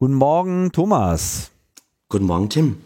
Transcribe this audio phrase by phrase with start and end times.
[0.00, 1.50] Guten Morgen, Thomas.
[2.08, 2.76] Guten Morgen, Tim.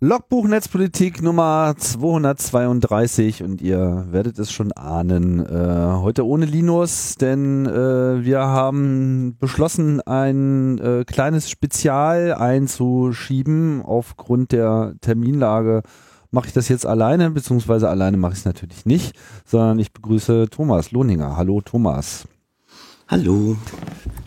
[0.00, 5.44] Logbuch Netzpolitik Nummer 232 und ihr werdet es schon ahnen.
[5.44, 13.82] Äh, heute ohne Linus, denn äh, wir haben beschlossen, ein äh, kleines Spezial einzuschieben.
[13.82, 15.82] Aufgrund der Terminlage
[16.30, 20.46] mache ich das jetzt alleine, beziehungsweise alleine mache ich es natürlich nicht, sondern ich begrüße
[20.48, 21.36] Thomas Lohninger.
[21.36, 22.28] Hallo Thomas.
[23.10, 23.56] Hallo.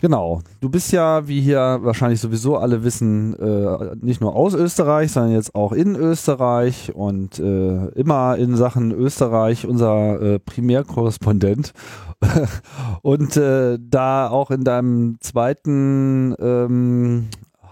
[0.00, 0.42] Genau.
[0.60, 5.34] Du bist ja, wie hier wahrscheinlich sowieso alle wissen, äh, nicht nur aus Österreich, sondern
[5.34, 11.74] jetzt auch in Österreich und äh, immer in Sachen Österreich unser äh, Primärkorrespondent.
[13.02, 17.28] und äh, da auch in deinem zweiten ähm,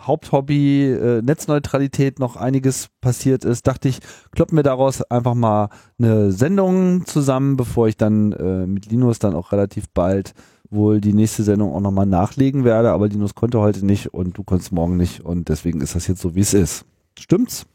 [0.06, 3.98] Haupthobby äh, Netzneutralität noch einiges passiert ist, dachte ich,
[4.30, 9.34] kloppen wir daraus einfach mal eine Sendung zusammen, bevor ich dann äh, mit Linus dann
[9.34, 10.34] auch relativ bald
[10.70, 14.44] wohl die nächste Sendung auch nochmal nachlegen werde, aber Linus konnte heute nicht und du
[14.44, 16.84] konntest morgen nicht und deswegen ist das jetzt so, wie es ist.
[17.18, 17.66] Stimmt's?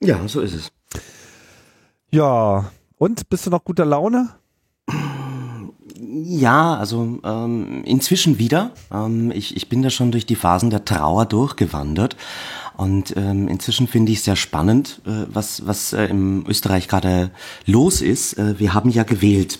[0.00, 0.72] Ja, so ist es.
[2.10, 4.30] Ja, und bist du noch guter Laune?
[6.24, 8.72] Ja, also ähm, inzwischen wieder.
[8.92, 12.16] Ähm, ich, ich bin da schon durch die Phasen der Trauer durchgewandert.
[12.76, 17.30] Und ähm, inzwischen finde ich sehr spannend, äh, was, was äh, im Österreich gerade
[17.66, 18.38] los ist.
[18.38, 19.58] Äh, wir haben ja gewählt.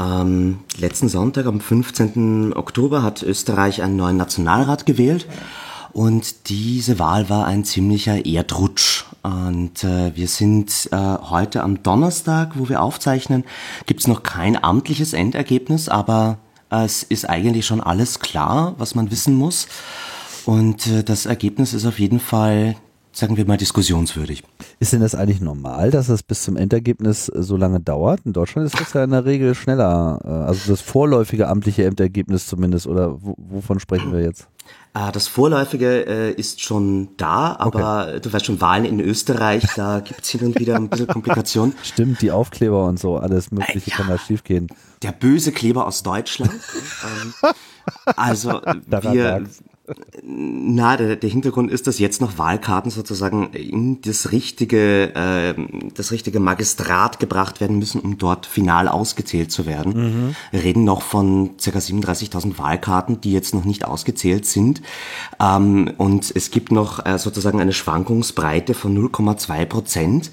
[0.00, 2.54] Ähm, letzten Sonntag, am 15.
[2.54, 5.26] Oktober, hat Österreich einen neuen Nationalrat gewählt.
[5.92, 9.04] Und diese Wahl war ein ziemlicher Erdrutsch.
[9.22, 13.44] Und äh, wir sind äh, heute am Donnerstag, wo wir aufzeichnen,
[13.86, 16.38] gibt's noch kein amtliches Endergebnis, aber
[16.70, 19.68] äh, es ist eigentlich schon alles klar, was man wissen muss.
[20.46, 22.76] Und äh, das Ergebnis ist auf jeden Fall
[23.12, 24.44] sagen wir mal, diskussionswürdig.
[24.78, 28.20] Ist denn das eigentlich normal, dass es bis zum Endergebnis äh, so lange dauert?
[28.24, 32.46] In Deutschland ist das ja in der Regel schneller, äh, also das vorläufige amtliche Endergebnis
[32.46, 34.48] zumindest, oder wovon sprechen wir jetzt?
[34.92, 38.20] Ah, das Vorläufige äh, ist schon da, aber okay.
[38.20, 41.74] du weißt schon, Wahlen in Österreich, da gibt es hin und wieder ein bisschen Komplikationen.
[41.84, 44.66] Stimmt, die Aufkleber und so, alles Mögliche ja, kann da schiefgehen.
[45.02, 46.52] Der böse Kleber aus Deutschland.
[47.04, 47.52] ähm,
[48.16, 49.44] also wir,
[50.22, 55.54] na, der, der Hintergrund ist, dass jetzt noch Wahlkarten sozusagen in das richtige, äh,
[55.94, 59.92] das richtige Magistrat gebracht werden müssen, um dort final ausgezählt zu werden.
[59.92, 60.36] Mhm.
[60.50, 61.70] Wir reden noch von ca.
[61.70, 64.82] 37.000 Wahlkarten, die jetzt noch nicht ausgezählt sind.
[65.40, 70.30] Ähm, und es gibt noch äh, sozusagen eine Schwankungsbreite von 0,2 Prozent.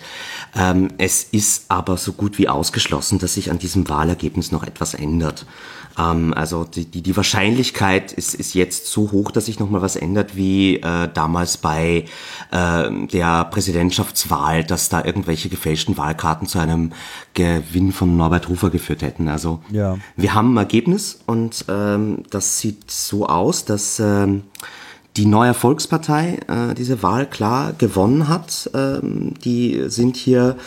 [0.56, 4.94] Ähm, es ist aber so gut wie ausgeschlossen, dass sich an diesem Wahlergebnis noch etwas
[4.94, 5.46] ändert.
[5.98, 9.96] Ähm, also die, die, die Wahrscheinlichkeit ist, ist jetzt so hoch, dass sich nochmal was
[9.96, 12.06] ändert wie äh, damals bei
[12.52, 16.92] äh, der Präsidentschaftswahl, dass da irgendwelche gefälschten Wahlkarten zu einem
[17.34, 19.28] Gewinn von Norbert Hofer geführt hätten.
[19.28, 19.98] Also ja.
[20.16, 24.44] wir haben ein Ergebnis und ähm, das sieht so aus, dass ähm,
[25.16, 28.70] die neue Volkspartei äh, diese Wahl klar gewonnen hat.
[28.74, 30.58] Ähm, die sind hier,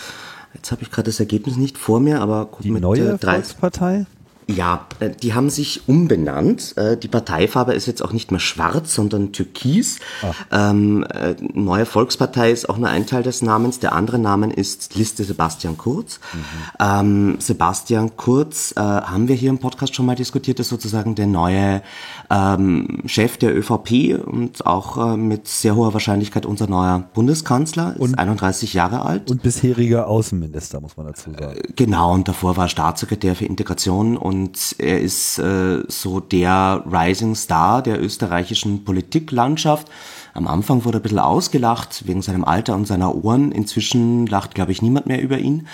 [0.55, 4.07] jetzt habe ich gerade das Ergebnis nicht vor mir, aber die mit neue äh, Volkspartei?
[4.56, 6.77] Ja, äh, die haben sich umbenannt.
[6.77, 10.00] Äh, die Parteifarbe ist jetzt auch nicht mehr schwarz, sondern türkis.
[10.22, 10.71] Ah.
[10.71, 13.78] Ähm, äh, Neue Volkspartei ist auch nur ein Teil des Namens.
[13.78, 16.21] Der andere Name ist Liste Sebastian Kurz.
[16.33, 16.38] Mhm.
[16.81, 21.27] Ähm, Sebastian Kurz äh, haben wir hier im Podcast schon mal diskutiert, ist sozusagen der
[21.27, 21.82] neue
[22.31, 27.94] ähm, Chef der ÖVP und auch äh, mit sehr hoher Wahrscheinlichkeit unser neuer Bundeskanzler.
[27.94, 29.31] Ist und, 31 Jahre alt.
[29.31, 31.61] Und bisheriger Außenminister, muss man dazu sagen.
[31.77, 37.34] genau, und davor war Staatssekretär für Integration und und er ist äh, so der Rising
[37.34, 39.89] Star der österreichischen Politiklandschaft.
[40.33, 43.53] Am Anfang wurde er ein bisschen ausgelacht wegen seinem Alter und seiner Ohren.
[43.53, 45.67] Inzwischen lacht, glaube ich, niemand mehr über ihn.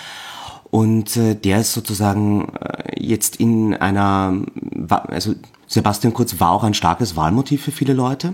[0.69, 4.33] Und äh, der ist sozusagen äh, jetzt in einer,
[4.89, 5.33] also
[5.67, 8.33] Sebastian Kurz war auch ein starkes Wahlmotiv für viele Leute.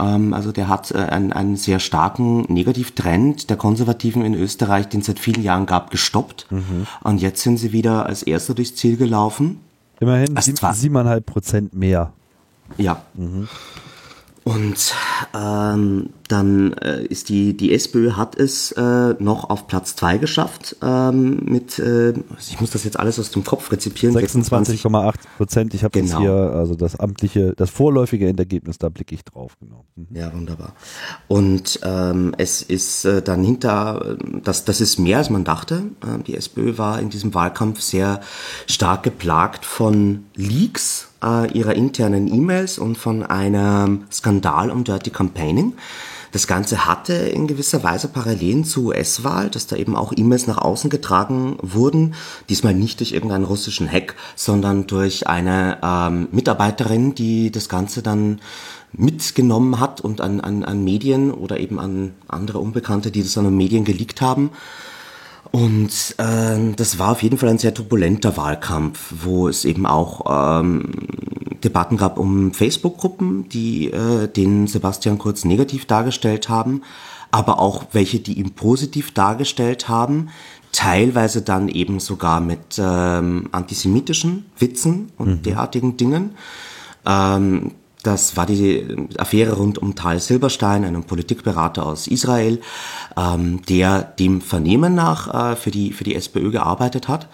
[0.00, 5.00] Ähm, also der hat äh, einen, einen sehr starken Negativtrend der Konservativen in Österreich, den
[5.00, 6.46] es seit vielen Jahren gab, gestoppt.
[6.50, 6.86] Mhm.
[7.02, 9.60] Und jetzt sind sie wieder als Erster durchs Ziel gelaufen.
[10.00, 12.12] Immerhin siebeneinhalb Prozent mehr.
[12.78, 13.02] Ja.
[13.14, 13.48] Mhm.
[14.44, 14.94] Und
[15.34, 20.76] ähm, dann äh, ist die, die SPÖ hat es äh, noch auf Platz zwei geschafft
[20.82, 24.16] ähm, mit, äh, ich muss das jetzt alles aus dem Kopf rezipieren.
[24.16, 26.12] 26,8 Prozent, ich habe genau.
[26.12, 29.84] jetzt hier, also das amtliche, das vorläufige Endergebnis, da blicke ich drauf, genau.
[29.96, 30.16] Mhm.
[30.16, 30.74] Ja, wunderbar.
[31.28, 35.82] Und ähm, es ist äh, dann hinter, das, das ist mehr als man dachte.
[36.02, 38.20] Äh, die SPÖ war in diesem Wahlkampf sehr
[38.66, 45.74] stark geplagt von Leaks äh, ihrer internen E-Mails und von einem Skandal um Dirty Campaigning.
[46.32, 50.58] Das Ganze hatte in gewisser Weise Parallelen zur US-Wahl, dass da eben auch E-Mails nach
[50.58, 52.14] außen getragen wurden.
[52.48, 58.40] Diesmal nicht durch irgendeinen russischen Hack, sondern durch eine ähm, Mitarbeiterin, die das Ganze dann
[58.92, 63.44] mitgenommen hat und an, an, an Medien oder eben an andere Unbekannte, die das an
[63.44, 64.50] den Medien geleakt haben.
[65.52, 70.60] Und äh, das war auf jeden Fall ein sehr turbulenter Wahlkampf, wo es eben auch
[70.60, 70.92] ähm,
[71.64, 76.82] Debatten gab um Facebook-Gruppen, die äh, den Sebastian Kurz negativ dargestellt haben,
[77.32, 80.28] aber auch welche, die ihn positiv dargestellt haben,
[80.72, 85.42] teilweise dann eben sogar mit ähm, antisemitischen Witzen und mhm.
[85.42, 86.36] derartigen Dingen.
[87.04, 92.60] Ähm, das war die Affäre rund um Tal Silberstein, einen Politikberater aus Israel,
[93.16, 97.28] ähm, der dem Vernehmen nach äh, für, die, für die SPÖ gearbeitet hat.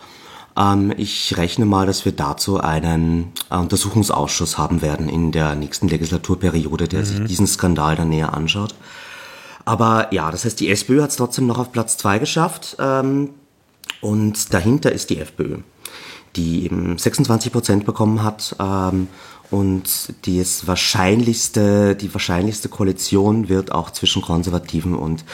[0.56, 5.88] Ähm, ich rechne mal, dass wir dazu einen äh, Untersuchungsausschuss haben werden in der nächsten
[5.88, 7.04] Legislaturperiode, der mhm.
[7.04, 8.74] sich diesen Skandal dann näher anschaut.
[9.64, 13.30] Aber ja, das heißt, die SPÖ hat es trotzdem noch auf Platz zwei geschafft ähm,
[14.00, 15.58] und dahinter ist die FPÖ,
[16.36, 18.54] die eben 26 Prozent bekommen hat.
[18.60, 19.08] Ähm,
[19.50, 25.24] und das wahrscheinlichste, die wahrscheinlichste Koalition wird auch zwischen Konservativen und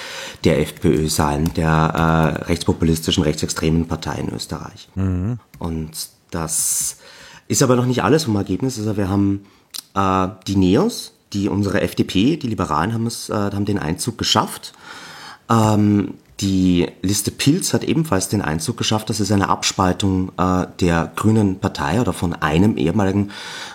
[0.44, 4.88] der FPÖ sein, der äh, rechtspopulistischen, rechtsextremen Partei in Österreich.
[4.94, 5.38] Mhm.
[5.58, 5.90] Und
[6.30, 6.98] das
[7.48, 8.78] ist aber noch nicht alles vom Ergebnis.
[8.78, 9.46] Also wir haben
[9.94, 14.72] äh, die Neos, die unsere FDP, die Liberalen haben es, äh, haben den Einzug geschafft.
[15.48, 19.08] Ähm, die Liste Pilz hat ebenfalls den Einzug geschafft.
[19.08, 23.30] Das ist eine Abspaltung äh, der Grünen Partei oder von einem ehemaligen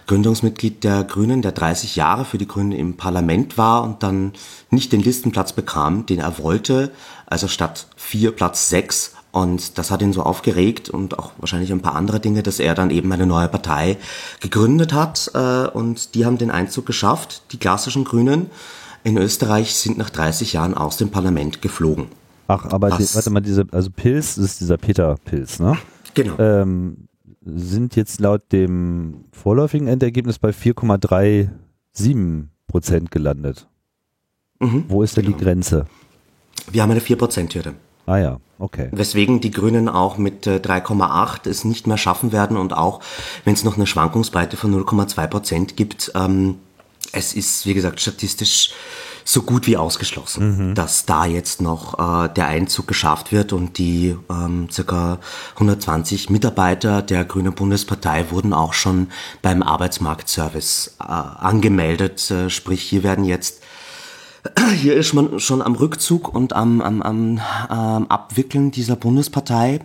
[0.05, 4.33] Gründungsmitglied der Grünen, der 30 Jahre für die Grünen im Parlament war und dann
[4.69, 6.91] nicht den Listenplatz bekam, den er wollte.
[7.25, 9.13] Also statt vier Platz sechs.
[9.31, 12.75] Und das hat ihn so aufgeregt und auch wahrscheinlich ein paar andere Dinge, dass er
[12.75, 13.97] dann eben eine neue Partei
[14.41, 15.31] gegründet hat.
[15.33, 17.43] Äh, und die haben den Einzug geschafft.
[17.53, 18.49] Die klassischen Grünen
[19.05, 22.07] in Österreich sind nach 30 Jahren aus dem Parlament geflogen.
[22.47, 25.77] Ach, aber die, warte mal, diese, also Pilz, das ist dieser Peter Pilz, ne?
[26.13, 26.39] Genau.
[26.39, 27.07] Ähm,
[27.43, 33.67] sind jetzt laut dem vorläufigen Endergebnis bei 4,37 Prozent gelandet.
[34.59, 35.37] Mhm, Wo ist denn genau.
[35.37, 35.85] die Grenze?
[36.71, 37.73] Wir haben eine 4%-Hürde.
[38.05, 38.89] Ah ja, okay.
[38.91, 43.01] Weswegen die Grünen auch mit 3,8 äh, es nicht mehr schaffen werden und auch
[43.43, 46.55] wenn es noch eine Schwankungsbreite von 0,2 Prozent gibt, ähm,
[47.11, 48.71] es ist, wie gesagt, statistisch
[49.27, 50.75] so gut wie ausgeschlossen, mhm.
[50.75, 55.19] dass da jetzt noch äh, der Einzug geschafft wird und die ähm, circa
[55.55, 59.09] 120 Mitarbeiter der Grünen Bundespartei wurden auch schon
[59.41, 62.31] beim Arbeitsmarktservice äh, angemeldet.
[62.31, 63.61] Äh, sprich, hier werden jetzt
[64.75, 69.81] hier ist man schon am Rückzug und am, am, am ähm, Abwickeln dieser Bundespartei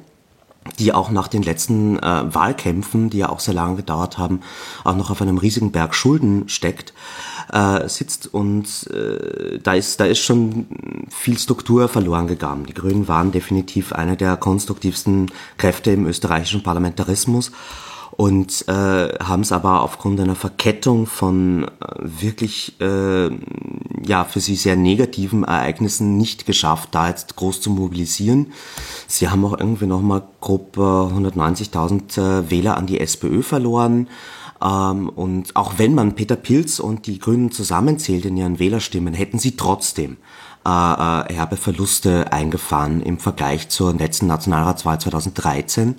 [0.78, 4.40] die auch nach den letzten äh, Wahlkämpfen, die ja auch sehr lange gedauert haben,
[4.84, 6.92] auch noch auf einem riesigen Berg Schulden steckt,
[7.52, 10.66] äh, sitzt und äh, da ist da ist schon
[11.08, 12.66] viel Struktur verloren gegangen.
[12.66, 17.52] Die Grünen waren definitiv eine der konstruktivsten Kräfte im österreichischen Parlamentarismus
[18.16, 18.72] und äh,
[19.18, 21.68] haben es aber aufgrund einer Verkettung von äh,
[21.98, 23.30] wirklich äh,
[24.06, 28.52] ja für sie sehr negativen Ereignissen nicht geschafft, da jetzt groß zu mobilisieren.
[29.06, 34.08] Sie haben auch irgendwie nochmal grob äh, 190.000 äh, Wähler an die SPÖ verloren.
[34.62, 39.38] Ähm, und auch wenn man Peter Pilz und die Grünen zusammenzählt in ihren Wählerstimmen, hätten
[39.38, 40.18] sie trotzdem
[40.64, 45.96] äh, äh, herbe Verluste eingefahren im Vergleich zur letzten Nationalratswahl 2013.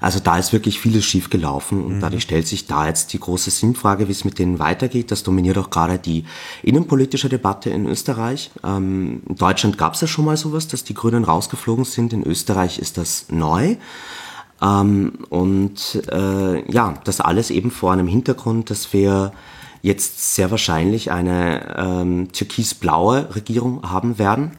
[0.00, 2.00] Also da ist wirklich vieles schief gelaufen und mhm.
[2.00, 5.10] dadurch stellt sich da jetzt die große Sinnfrage, wie es mit denen weitergeht.
[5.10, 6.24] Das dominiert auch gerade die
[6.62, 8.50] innenpolitische Debatte in Österreich.
[8.64, 12.12] Ähm, in Deutschland gab es ja schon mal sowas, dass die Grünen rausgeflogen sind.
[12.12, 13.76] In Österreich ist das neu.
[14.62, 19.32] Ähm, und äh, ja, das alles eben vor einem Hintergrund, dass wir
[19.82, 24.52] jetzt sehr wahrscheinlich eine ähm, türkis-blaue Regierung haben werden.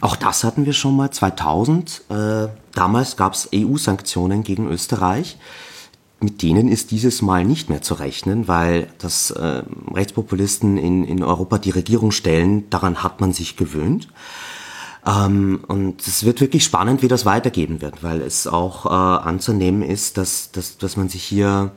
[0.00, 2.02] Auch das hatten wir schon mal 2000.
[2.08, 5.38] Äh, damals gab es EU-Sanktionen gegen Österreich.
[6.20, 9.62] Mit denen ist dieses Mal nicht mehr zu rechnen, weil das äh,
[9.92, 14.08] Rechtspopulisten in, in Europa die Regierung stellen, daran hat man sich gewöhnt.
[15.06, 19.82] Ähm, und es wird wirklich spannend, wie das weitergehen wird, weil es auch äh, anzunehmen
[19.82, 21.72] ist, dass, dass, dass man sich hier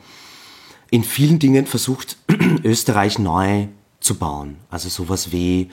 [0.95, 2.15] in vielen Dingen versucht,
[2.63, 3.67] Österreich neu
[3.99, 4.55] zu bauen.
[4.69, 5.69] Also sowas wie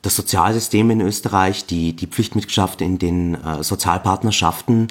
[0.00, 4.88] das Sozialsystem in Österreich, die, die Pflichtmitgliedschaft in den äh, Sozialpartnerschaften,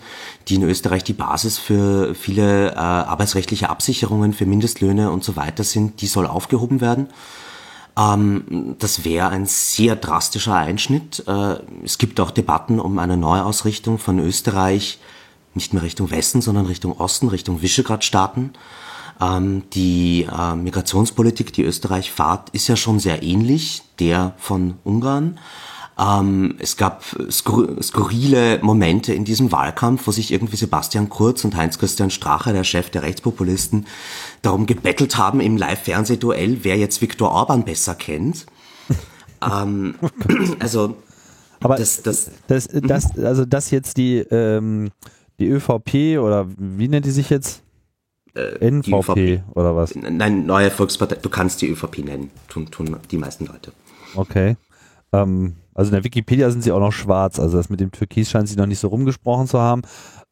[0.48, 5.64] die in Österreich die Basis für viele äh, arbeitsrechtliche Absicherungen, für Mindestlöhne und so weiter
[5.64, 7.08] sind, die soll aufgehoben werden.
[7.98, 11.24] Ähm, das wäre ein sehr drastischer Einschnitt.
[11.28, 15.00] Äh, es gibt auch Debatten um eine Neuausrichtung von Österreich,
[15.56, 18.54] nicht mehr Richtung Westen, sondern Richtung Osten, Richtung Visegrad-Staaten.
[19.22, 25.40] Ähm, die äh, Migrationspolitik, die Österreich fahrt, ist ja schon sehr ähnlich der von Ungarn.
[26.00, 31.56] Ähm, es gab skur skurrile Momente in diesem Wahlkampf, wo sich irgendwie Sebastian Kurz und
[31.56, 33.86] Heinz-Christian Strache, der Chef der Rechtspopulisten,
[34.42, 38.48] darum gebettelt haben im Live-Fernsehduell, wer jetzt Viktor Orban besser kennt.
[39.42, 39.96] ähm,
[40.60, 40.96] also
[41.60, 44.90] aber das, das, das, das, also das jetzt die, ähm,
[45.40, 47.62] die ÖVP oder wie nennt die sich jetzt?
[48.34, 49.96] Äh, NVP oder was?
[49.96, 51.18] Nein, neue Volkspartei.
[51.22, 53.74] Du kannst die ÖVP nennen, tun, tun die meisten Leute.
[54.16, 54.56] Okay.
[55.12, 57.40] Ähm, also in der Wikipedia sind sie auch noch schwarz.
[57.40, 59.82] Also das mit dem Türkis scheint sie noch nicht so rumgesprochen zu haben.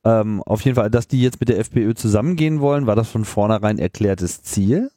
[0.06, 3.26] Ähm, auf jeden Fall, dass die jetzt mit der FPÖ zusammengehen wollen, war das von
[3.26, 4.92] vornherein erklärtes Ziel?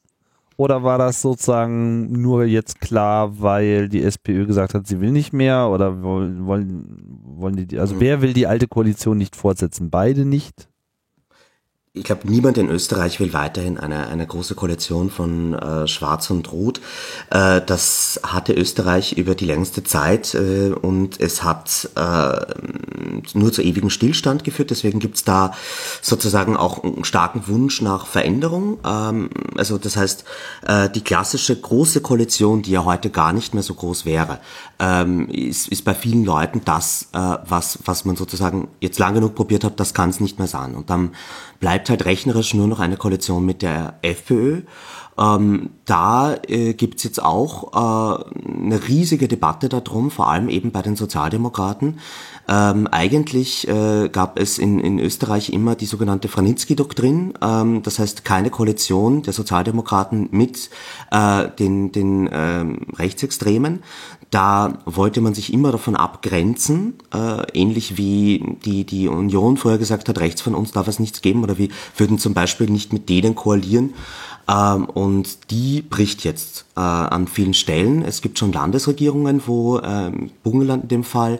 [0.56, 5.32] Oder war das sozusagen nur jetzt klar, weil die SPÖ gesagt hat, sie will nicht
[5.32, 5.68] mehr?
[5.70, 8.00] Oder wollen, wollen die, also hm.
[8.00, 9.90] wer will die alte Koalition nicht fortsetzen?
[9.90, 10.68] Beide nicht?
[11.94, 16.50] Ich glaube, niemand in Österreich will weiterhin eine, eine große Koalition von äh, Schwarz und
[16.50, 16.80] Rot.
[17.28, 22.46] Äh, das hatte Österreich über die längste Zeit äh, und es hat äh,
[23.34, 24.70] nur zu ewigem Stillstand geführt.
[24.70, 25.52] Deswegen gibt's da
[26.00, 28.78] sozusagen auch einen starken Wunsch nach Veränderung.
[28.86, 30.24] Ähm, also das heißt,
[30.66, 34.38] äh, die klassische große Koalition, die ja heute gar nicht mehr so groß wäre,
[34.78, 39.34] ähm, ist, ist bei vielen Leuten das, äh, was, was man sozusagen jetzt lang genug
[39.34, 40.74] probiert hat, das kann es nicht mehr sein.
[40.74, 41.10] Und dann
[41.62, 44.62] bleibt halt rechnerisch nur noch eine Koalition mit der FPÖ.
[45.16, 50.82] Ähm, da äh, gibt's jetzt auch äh, eine riesige Debatte darum, vor allem eben bei
[50.82, 52.00] den Sozialdemokraten.
[52.48, 58.24] Ähm, eigentlich äh, gab es in, in Österreich immer die sogenannte Franitzky-Doktrin, ähm, das heißt
[58.24, 60.68] keine Koalition der Sozialdemokraten mit
[61.12, 63.84] äh, den, den ähm, Rechtsextremen.
[64.32, 70.08] Da wollte man sich immer davon abgrenzen, äh, ähnlich wie die, die Union vorher gesagt
[70.08, 73.10] hat, rechts von uns darf es nichts geben oder wir würden zum Beispiel nicht mit
[73.10, 73.92] denen koalieren.
[74.48, 78.02] Ähm, und die bricht jetzt äh, an vielen Stellen.
[78.02, 81.38] Es gibt schon Landesregierungen, wo ähm, Bungeland in dem Fall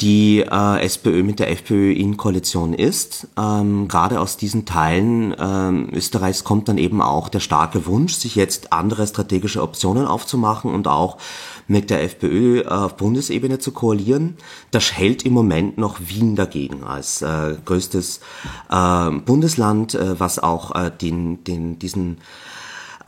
[0.00, 3.26] die äh, SPÖ mit der FPÖ in Koalition ist.
[3.36, 8.36] Ähm, gerade aus diesen Teilen ähm, Österreichs kommt dann eben auch der starke Wunsch, sich
[8.36, 11.18] jetzt andere strategische Optionen aufzumachen und auch
[11.66, 14.36] mit der FPÖ äh, auf Bundesebene zu koalieren.
[14.70, 18.20] Das hält im Moment noch Wien dagegen als äh, größtes
[18.70, 22.18] äh, Bundesland, äh, was auch äh, den, den, diesen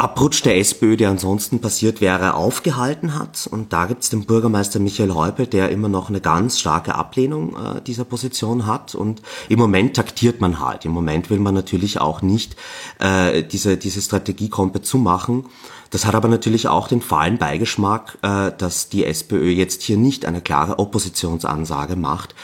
[0.00, 3.46] Abrutsch der SPÖ, der ansonsten passiert wäre, aufgehalten hat.
[3.50, 7.82] Und da gibt's den Bürgermeister Michael Häupl, der immer noch eine ganz starke Ablehnung äh,
[7.82, 8.94] dieser Position hat.
[8.94, 10.86] Und im Moment taktiert man halt.
[10.86, 12.56] Im Moment will man natürlich auch nicht
[12.98, 15.44] äh, diese, diese Strategie komplett zumachen.
[15.90, 20.24] Das hat aber natürlich auch den fahlen Beigeschmack, äh, dass die SPÖ jetzt hier nicht
[20.24, 22.34] eine klare Oppositionsansage macht,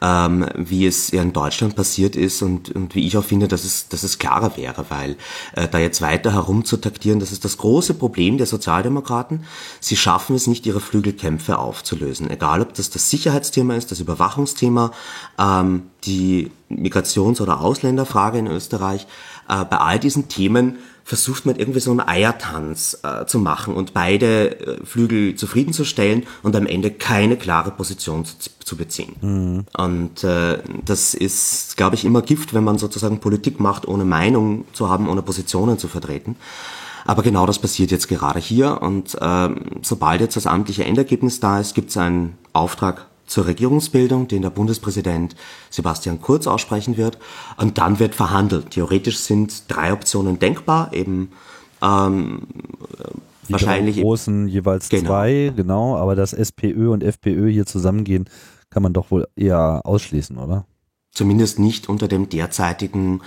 [0.00, 3.64] ähm, wie es ja in Deutschland passiert ist und, und wie ich auch finde, dass
[3.64, 5.16] es, dass es klarer wäre, weil
[5.54, 9.44] äh, da jetzt weiter herumzutaktieren, das ist das große Problem der Sozialdemokraten.
[9.80, 12.30] Sie schaffen es nicht, ihre Flügelkämpfe aufzulösen.
[12.30, 14.92] Egal, ob das das Sicherheitsthema ist, das Überwachungsthema,
[15.38, 19.06] ähm, die Migrations- oder Ausländerfrage in Österreich.
[19.48, 23.94] Äh, bei all diesen Themen versucht man irgendwie so einen Eiertanz äh, zu machen und
[23.94, 29.16] beide äh, Flügel zufriedenzustellen und am Ende keine klare Position zu, zu beziehen.
[29.20, 29.64] Mhm.
[29.76, 34.64] Und äh, das ist, glaube ich, immer Gift, wenn man sozusagen Politik macht, ohne Meinung
[34.72, 36.36] zu haben, ohne Positionen zu vertreten.
[37.04, 39.48] Aber genau das passiert jetzt gerade hier und äh,
[39.82, 44.50] sobald jetzt das amtliche Endergebnis da ist, gibt es einen Auftrag zur Regierungsbildung, den der
[44.50, 45.34] Bundespräsident
[45.70, 47.18] Sebastian Kurz aussprechen wird.
[47.56, 48.70] Und dann wird verhandelt.
[48.70, 51.30] Theoretisch sind drei Optionen denkbar, eben
[51.82, 52.42] ähm,
[53.48, 55.08] die wahrscheinlich großen jeweils genau.
[55.08, 55.96] zwei, genau.
[55.96, 58.28] Aber dass SPÖ und FPÖ hier zusammengehen,
[58.68, 60.66] kann man doch wohl eher ausschließen, oder?
[61.10, 63.22] Zumindest nicht unter dem derzeitigen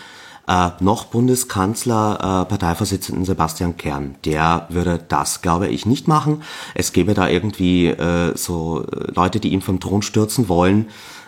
[0.48, 4.16] äh, noch Bundeskanzler, äh, Parteivorsitzenden Sebastian Kern.
[4.26, 6.44] Der würde das, glaube ich, nicht machen.
[6.74, 10.88] Es gäbe da irgendwie äh, so äh, Leute, die ihn vom Thron stürzen wollen.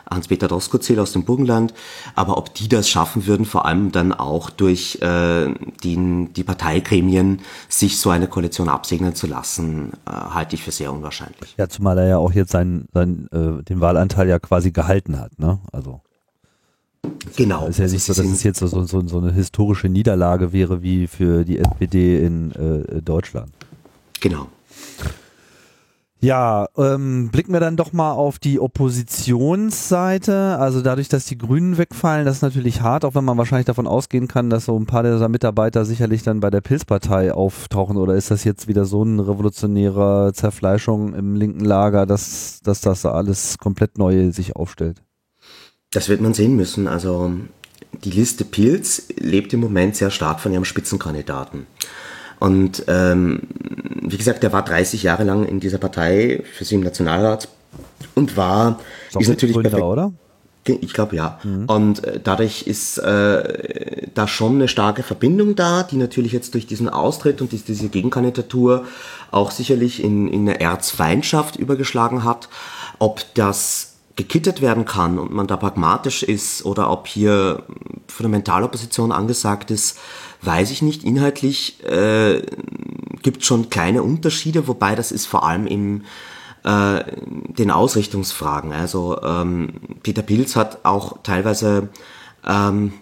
[0.09, 1.73] Hans-Peter Doskozil aus dem Burgenland,
[2.15, 7.41] aber ob die das schaffen würden, vor allem dann auch durch äh, die, die Parteigremien,
[7.67, 11.55] sich so eine Koalition absegnen zu lassen, äh, halte ich für sehr unwahrscheinlich.
[11.57, 15.37] Ja, zumal er ja auch jetzt sein, sein, äh, den Wahlanteil ja quasi gehalten hat,
[15.39, 15.59] ne?
[15.71, 16.01] Also.
[17.35, 17.67] Genau.
[17.67, 21.07] ist ja nicht so, dass es jetzt so, so, so eine historische Niederlage wäre wie
[21.07, 23.51] für die SPD in äh, Deutschland.
[24.19, 24.47] Genau.
[26.19, 30.57] Ja, ähm, blicken wir dann doch mal auf die Oppositionsseite.
[30.57, 33.85] Also dadurch, dass die Grünen wegfallen, das ist natürlich hart, auch wenn man wahrscheinlich davon
[33.85, 37.97] ausgehen kann, dass so ein paar dieser Mitarbeiter sicherlich dann bei der Pilzpartei auftauchen.
[37.97, 43.05] Oder ist das jetzt wieder so eine revolutionäre Zerfleischung im linken Lager, dass, dass das
[43.05, 45.03] alles komplett neu sich aufstellt?
[45.97, 46.87] Das wird man sehen müssen.
[46.87, 47.33] Also
[48.03, 51.65] die Liste Pilz lebt im Moment sehr stark von ihrem Spitzenkandidaten.
[52.37, 53.39] Und ähm,
[54.03, 57.47] wie gesagt, er war 30 Jahre lang in dieser Partei für sie im Nationalrat
[58.13, 60.13] und war ist, ist natürlich Gründer, oder?
[60.65, 61.39] Ich glaube ja.
[61.43, 61.65] Mhm.
[61.65, 66.67] Und äh, dadurch ist äh, da schon eine starke Verbindung da, die natürlich jetzt durch
[66.67, 68.85] diesen Austritt und diese Gegenkandidatur
[69.31, 72.49] auch sicherlich in, in eine Erzfeindschaft übergeschlagen hat.
[72.99, 73.86] Ob das
[74.17, 77.63] gekittet werden kann und man da pragmatisch ist oder ob hier
[78.07, 79.97] Fundamentalopposition angesagt ist,
[80.41, 81.03] weiß ich nicht.
[81.03, 82.41] Inhaltlich äh,
[83.21, 86.03] gibt schon kleine Unterschiede, wobei das ist vor allem im
[86.63, 87.03] äh,
[87.57, 88.73] den Ausrichtungsfragen.
[88.73, 91.89] Also ähm, Peter Pilz hat auch teilweise
[92.45, 92.93] ähm,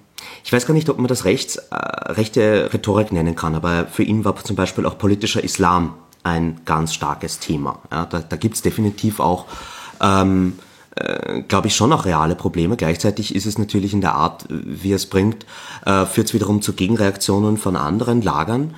[0.44, 1.76] ich weiß gar nicht, ob man das rechts, äh,
[2.12, 5.94] rechte Rhetorik nennen kann, aber für ihn war zum Beispiel auch politischer Islam
[6.24, 7.80] ein ganz starkes Thema.
[7.90, 9.46] Ja, da da gibt es definitiv auch
[10.02, 10.60] ähm,
[10.96, 12.78] äh, glaube ich, schon auch reale Probleme.
[12.78, 15.46] Gleichzeitig ist es natürlich in der Art, wie es bringt,
[15.86, 18.76] äh, führt es wiederum zu Gegenreaktionen von anderen Lagern.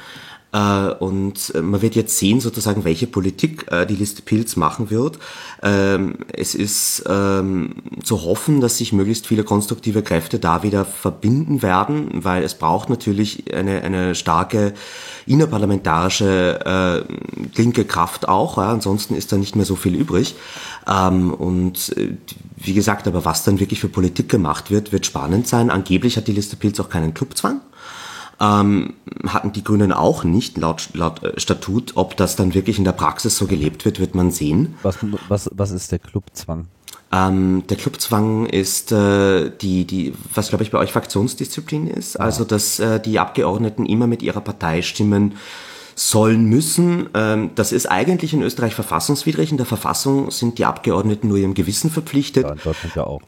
[0.57, 5.19] Äh, und man wird jetzt sehen, sozusagen, welche Politik äh, die Liste Pilz machen wird.
[5.61, 11.61] Ähm, es ist ähm, zu hoffen, dass sich möglichst viele konstruktive Kräfte da wieder verbinden
[11.61, 14.73] werden, weil es braucht natürlich eine, eine starke
[15.27, 18.57] innerparlamentarische äh, linke Kraft auch.
[18.57, 20.35] Ansonsten ist da nicht mehr so viel übrig.
[20.87, 22.15] Ähm, und äh,
[22.55, 25.69] wie gesagt, aber was dann wirklich für Politik gemacht wird, wird spannend sein.
[25.69, 27.61] Angeblich hat die Liste Pilz auch keinen Clubzwang.
[28.39, 28.93] Ähm,
[29.27, 31.93] hatten die Grünen auch nicht laut, laut äh, Statut.
[31.95, 34.75] Ob das dann wirklich in der Praxis so gelebt wird, wird man sehen.
[34.83, 36.67] Was, was, was ist der Clubzwang?
[37.11, 42.19] Ähm, der Clubzwang ist äh, die, die, was glaube ich bei euch Fraktionsdisziplin ist, ja.
[42.19, 45.35] also dass äh, die Abgeordneten immer mit ihrer Partei stimmen
[45.95, 47.09] sollen müssen.
[47.13, 49.51] Ähm, das ist eigentlich in Österreich verfassungswidrig.
[49.51, 52.43] In der Verfassung sind die Abgeordneten nur ihrem Gewissen verpflichtet.
[52.43, 53.21] Ja, in Deutschland ja auch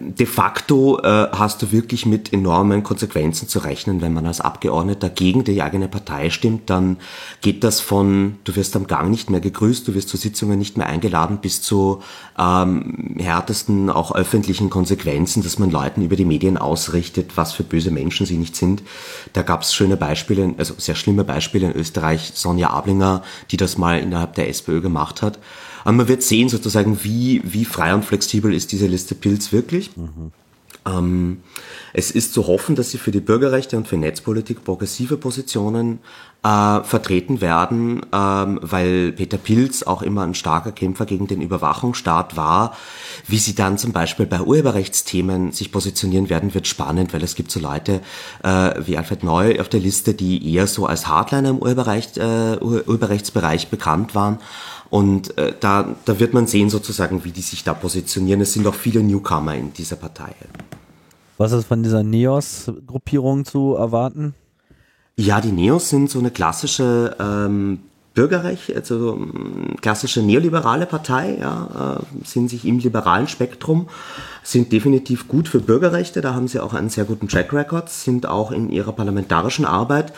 [0.00, 5.08] de facto äh, hast du wirklich mit enormen Konsequenzen zu rechnen, wenn man als Abgeordneter
[5.10, 6.98] gegen die eigene Partei stimmt, dann
[7.40, 10.76] geht das von, du wirst am Gang nicht mehr gegrüßt, du wirst zu Sitzungen nicht
[10.76, 12.02] mehr eingeladen, bis zu
[12.38, 17.90] ähm, härtesten, auch öffentlichen Konsequenzen, dass man Leuten über die Medien ausrichtet, was für böse
[17.90, 18.82] Menschen sie nicht sind.
[19.32, 23.78] Da gab es schöne Beispiele, also sehr schlimme Beispiele in Österreich, Sonja Ablinger, die das
[23.78, 25.38] mal innerhalb der SPÖ gemacht hat.
[25.84, 29.96] Aber man wird sehen sozusagen, wie, wie frei und flexibel ist diese Liste Pilz wirklich.
[29.96, 30.32] Mhm.
[30.86, 31.42] Ähm,
[31.92, 36.00] es ist zu hoffen, dass sie für die Bürgerrechte und für Netzpolitik progressive Positionen
[36.42, 42.36] äh, vertreten werden, ähm, weil Peter Pilz auch immer ein starker Kämpfer gegen den Überwachungsstaat
[42.36, 42.76] war.
[43.26, 47.50] Wie sie dann zum Beispiel bei Urheberrechtsthemen sich positionieren werden, wird spannend, weil es gibt
[47.50, 48.00] so Leute
[48.42, 52.58] äh, wie Alfred Neu auf der Liste, die eher so als Hardliner im Urheberrecht, äh,
[52.60, 54.38] Urheberrechtsbereich bekannt waren.
[54.90, 58.40] Und äh, da, da wird man sehen sozusagen, wie die sich da positionieren.
[58.40, 60.34] Es sind auch viele Newcomer in dieser Partei.
[61.36, 64.34] Was ist von dieser NEOS-Gruppierung zu erwarten?
[65.16, 67.80] Ja, die NEOS sind so eine klassische ähm,
[68.14, 73.88] Bürgerrecht, also ähm, klassische neoliberale Partei, ja, äh, sind sich im liberalen Spektrum,
[74.42, 78.26] sind definitiv gut für Bürgerrechte, da haben sie auch einen sehr guten Track Record, sind
[78.26, 80.12] auch in ihrer parlamentarischen Arbeit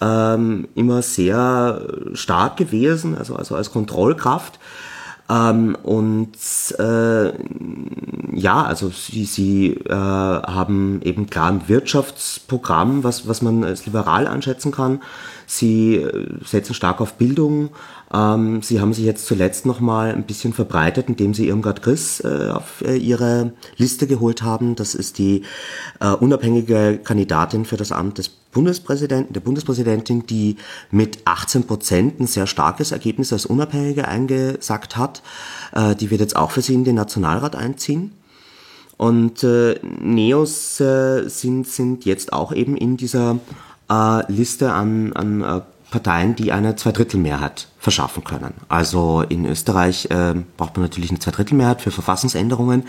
[0.00, 1.82] ähm, immer sehr
[2.14, 4.58] stark gewesen, also, also als Kontrollkraft.
[5.28, 6.36] Ähm, und
[6.78, 7.32] äh,
[8.32, 14.26] ja, also sie, sie äh, haben eben klar ein Wirtschaftsprogramm, was, was man als liberal
[14.26, 15.00] einschätzen kann.
[15.50, 17.70] Sie äh, setzen stark auf Bildung.
[18.14, 22.50] Ähm, sie haben sich jetzt zuletzt nochmal ein bisschen verbreitet, indem sie Irmgard Griss äh,
[22.52, 24.76] auf äh, ihre Liste geholt haben.
[24.76, 25.42] Das ist die
[25.98, 30.54] äh, unabhängige Kandidatin für das Amt des Bundespräsidenten, der Bundespräsidentin, die
[30.92, 35.20] mit 18 Prozent ein sehr starkes Ergebnis als Unabhängige eingesagt hat.
[35.72, 38.12] Äh, die wird jetzt auch für sie in den Nationalrat einziehen.
[38.96, 43.40] Und äh, Neos äh, sind, sind jetzt auch eben in dieser
[43.90, 48.54] äh, Liste an, an äh, Parteien, die eine Zweidrittelmehrheit verschaffen können.
[48.68, 52.84] Also in Österreich äh, braucht man natürlich eine Zweidrittelmehrheit für Verfassungsänderungen.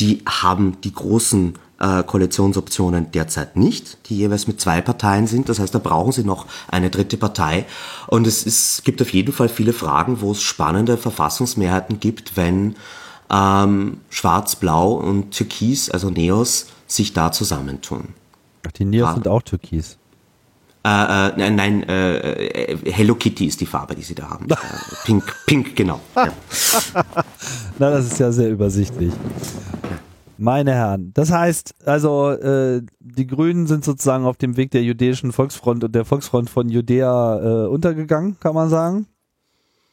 [0.00, 5.48] Die haben die großen äh, Koalitionsoptionen derzeit nicht, die jeweils mit zwei Parteien sind.
[5.48, 7.66] Das heißt, da brauchen sie noch eine dritte Partei.
[8.08, 12.74] Und es ist, gibt auf jeden Fall viele Fragen, wo es spannende Verfassungsmehrheiten gibt, wenn
[13.30, 18.08] ähm, Schwarz, Blau und Türkis, also Neos, sich da zusammentun.
[18.66, 19.99] Ach, die Neos sind auch Türkis.
[20.82, 24.46] Äh, äh, nein, äh, Hello Kitty ist die Farbe, die sie da haben.
[25.04, 26.00] pink, pink, genau.
[26.16, 26.28] Ja.
[27.78, 29.12] Na, das ist ja sehr übersichtlich.
[30.38, 35.32] Meine Herren, das heißt, also äh, die Grünen sind sozusagen auf dem Weg der jüdischen
[35.32, 39.06] Volksfront und der Volksfront von Judäa äh, untergegangen, kann man sagen.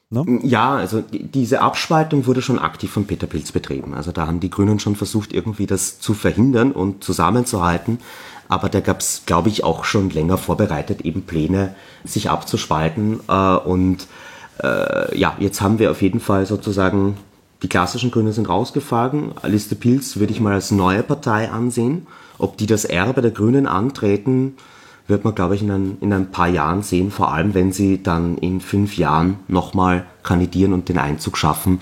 [0.09, 0.39] Ne?
[0.43, 3.93] Ja, also diese Abspaltung wurde schon aktiv von Peter Pilz betrieben.
[3.93, 7.99] Also da haben die Grünen schon versucht, irgendwie das zu verhindern und zusammenzuhalten.
[8.49, 13.19] Aber da gab es, glaube ich, auch schon länger vorbereitet, eben Pläne, sich abzuspalten.
[13.27, 14.07] Äh, und
[14.63, 17.17] äh, ja, jetzt haben wir auf jeden Fall sozusagen,
[17.63, 19.31] die klassischen Grünen sind rausgefahren.
[19.43, 22.07] Liste Pilz würde ich mal als neue Partei ansehen.
[22.37, 24.55] Ob die das Erbe der Grünen antreten,
[25.07, 28.03] wird man, glaube ich, in ein, in ein paar Jahren sehen, vor allem wenn sie
[28.03, 31.81] dann in fünf Jahren nochmal kandidieren und den Einzug schaffen,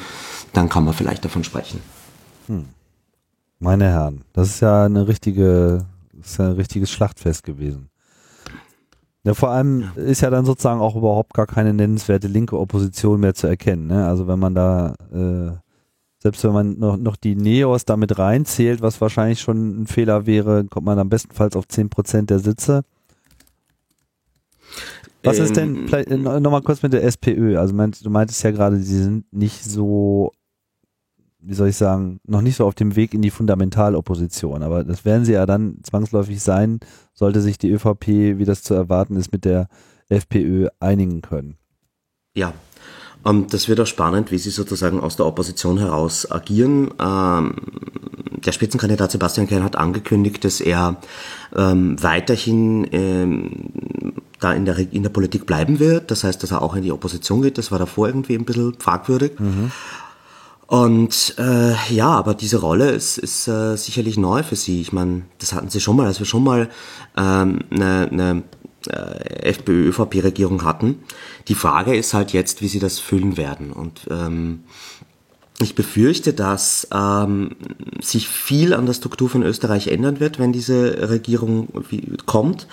[0.54, 1.82] dann kann man vielleicht davon sprechen.
[2.48, 2.66] Hm.
[3.60, 5.86] Meine Herren, das ist ja eine richtige,
[6.26, 7.90] ist ja ein richtiges Schlachtfest gewesen.
[9.26, 13.34] Ja, vor allem ist ja dann sozusagen auch überhaupt gar keine nennenswerte linke Opposition mehr
[13.34, 13.88] zu erkennen.
[13.88, 14.06] Ne?
[14.06, 15.52] Also wenn man da, äh,
[16.20, 20.66] selbst wenn man noch, noch die Neos damit reinzählt, was wahrscheinlich schon ein Fehler wäre,
[20.66, 22.84] kommt man am bestenfalls auf 10% der Sitze.
[25.24, 28.52] Was ist denn, ähm, vielleicht äh, nochmal kurz mit der SPÖ, also du meintest ja
[28.52, 30.32] gerade, sie sind nicht so,
[31.46, 35.06] wie soll ich sagen, noch nicht so auf dem Weg in die Fundamentalopposition, aber das
[35.06, 36.80] werden sie ja dann zwangsläufig sein,
[37.14, 39.68] sollte sich die ÖVP, wie das zu erwarten ist, mit der
[40.10, 41.58] FPÖ einigen können.
[42.36, 42.54] Ja,
[43.24, 46.92] und das wird auch spannend, wie sie sozusagen aus der Opposition heraus agieren.
[47.00, 47.56] Ähm,
[48.46, 50.98] der Spitzenkandidat Sebastian Kern hat angekündigt, dass er
[51.56, 56.12] ähm, weiterhin ähm, da in der, in der Politik bleiben wird.
[56.12, 57.58] Das heißt, dass er auch in die Opposition geht.
[57.58, 59.40] Das war davor irgendwie ein bisschen fragwürdig.
[59.40, 59.72] Mhm.
[60.68, 64.82] Und äh, ja, aber diese Rolle ist, ist äh, sicherlich neu für sie.
[64.82, 66.70] Ich meine, das hatten sie schon mal, als wir schon mal
[67.16, 68.44] ähm, eine, eine
[68.88, 71.04] äh, FPÖ-ÖVP-Regierung hatten.
[71.48, 73.72] Die Frage ist halt jetzt, wie sie das füllen werden.
[73.72, 74.64] Und ähm,
[75.62, 77.52] ich befürchte, dass ähm,
[78.02, 81.70] sich viel an der Struktur von Österreich ändern wird, wenn diese Regierung
[82.26, 82.68] kommt.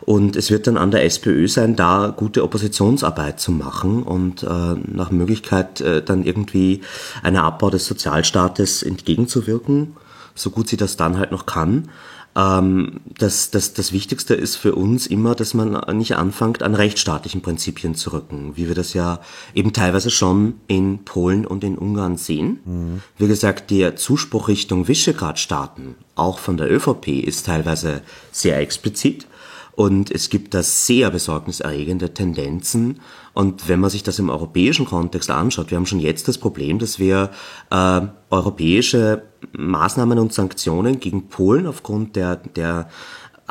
[0.00, 4.46] Und es wird dann an der SPÖ sein, da gute Oppositionsarbeit zu machen und äh,
[4.46, 6.80] nach Möglichkeit äh, dann irgendwie
[7.22, 9.96] einer Abbau des Sozialstaates entgegenzuwirken,
[10.34, 11.90] so gut sie das dann halt noch kann.
[12.34, 17.42] Ähm, das, das, das Wichtigste ist für uns immer, dass man nicht anfängt, an rechtsstaatlichen
[17.42, 19.20] Prinzipien zu rücken, wie wir das ja
[19.54, 22.60] eben teilweise schon in Polen und in Ungarn sehen.
[22.64, 23.02] Mhm.
[23.18, 29.26] Wie gesagt, der Zuspruch Richtung Visegrad-Staaten, auch von der ÖVP, ist teilweise sehr explizit.
[29.74, 33.00] Und es gibt da sehr besorgniserregende Tendenzen.
[33.34, 36.78] Und wenn man sich das im europäischen Kontext anschaut, wir haben schon jetzt das Problem,
[36.78, 37.30] dass wir
[37.70, 42.88] äh, europäische Maßnahmen und Sanktionen gegen Polen aufgrund der, der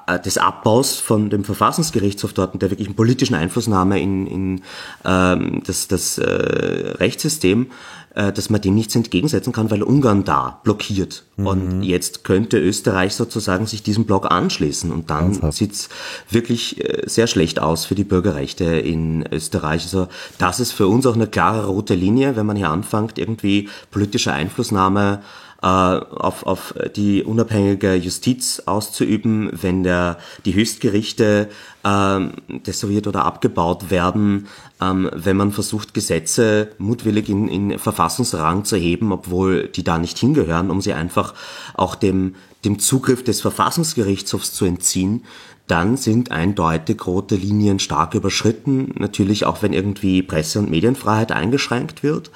[0.08, 4.62] äh, des Abbaus von dem Verfassungsgerichtshof dort und der wirklichen politischen Einflussnahme in, in
[5.04, 7.68] ähm, das, das äh, Rechtssystem
[8.14, 11.24] äh, dass man dem nichts entgegensetzen kann, weil Ungarn da blockiert.
[11.38, 11.48] Mhm.
[11.48, 14.92] Und jetzt könnte Österreich sozusagen sich diesem Block anschließen.
[14.92, 15.90] Und dann sieht es
[16.30, 19.84] wirklich äh, sehr schlecht aus für die Bürgerrechte in Österreich.
[19.84, 23.70] Also das ist für uns auch eine klare rote Linie, wenn man hier anfängt, irgendwie
[23.92, 25.22] politische Einflussnahme
[25.68, 31.50] auf, auf die unabhängige Justiz auszuüben, wenn der, die Höchstgerichte
[31.84, 32.20] äh,
[32.66, 34.48] desavouiert oder abgebaut werden,
[34.82, 40.18] ähm, wenn man versucht, Gesetze mutwillig in, in Verfassungsrang zu heben, obwohl die da nicht
[40.18, 41.36] hingehören, um sie einfach
[41.76, 45.24] auch dem, dem Zugriff des Verfassungsgerichtshofs zu entziehen,
[45.68, 48.94] dann sind eindeutig rote Linien stark überschritten.
[48.98, 52.32] Natürlich auch, wenn irgendwie Presse- und Medienfreiheit eingeschränkt wird.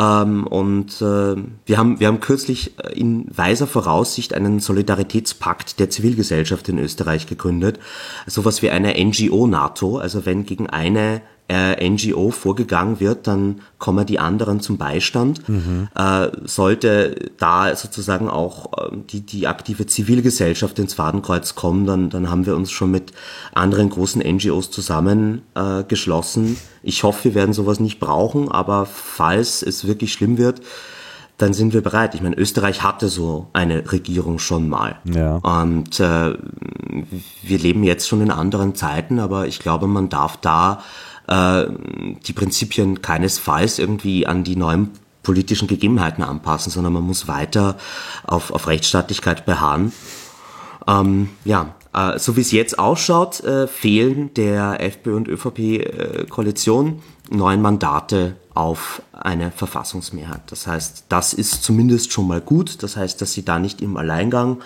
[0.00, 1.36] Ähm, und äh,
[1.66, 7.26] wir, haben, wir haben kürzlich äh, in weiser Voraussicht einen Solidaritätspakt der Zivilgesellschaft in Österreich
[7.26, 7.78] gegründet.
[8.26, 9.98] Sowas wie eine NGO-NATO.
[9.98, 15.48] Also wenn gegen eine äh, NGO vorgegangen wird, dann kommen die anderen zum Beistand.
[15.48, 15.88] Mhm.
[15.96, 22.30] Äh, sollte da sozusagen auch äh, die, die aktive Zivilgesellschaft ins Fadenkreuz kommen, dann, dann
[22.30, 23.12] haben wir uns schon mit
[23.52, 26.52] anderen großen NGOs zusammengeschlossen.
[26.52, 30.60] Äh, ich hoffe, wir werden sowas nicht brauchen, aber falls es wirklich schlimm wird,
[31.36, 32.14] dann sind wir bereit.
[32.14, 34.96] Ich meine, Österreich hatte so eine Regierung schon mal.
[35.04, 35.36] Ja.
[35.36, 36.34] Und äh,
[37.42, 40.82] wir leben jetzt schon in anderen Zeiten, aber ich glaube, man darf da
[41.30, 41.66] äh,
[42.26, 44.90] die Prinzipien keinesfalls irgendwie an die neuen
[45.22, 47.76] politischen Gegebenheiten anpassen, sondern man muss weiter
[48.24, 49.92] auf, auf Rechtsstaatlichkeit beharren.
[50.86, 56.88] Ähm, ja, äh, so wie es jetzt ausschaut, äh, fehlen der FPÖ und ÖVP-Koalition
[57.30, 60.40] äh, neun Mandate auf eine Verfassungsmehrheit.
[60.48, 62.82] Das heißt, das ist zumindest schon mal gut.
[62.82, 64.60] Das heißt, dass sie da nicht im Alleingang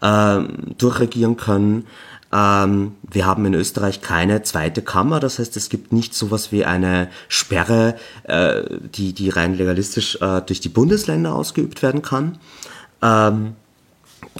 [0.00, 0.40] äh,
[0.78, 1.86] durchregieren können.
[2.32, 6.64] Ähm, wir haben in Österreich keine zweite Kammer, das heißt, es gibt nicht sowas wie
[6.64, 8.62] eine Sperre, äh,
[8.94, 12.38] die, die rein legalistisch äh, durch die Bundesländer ausgeübt werden kann.
[13.02, 13.54] Ähm,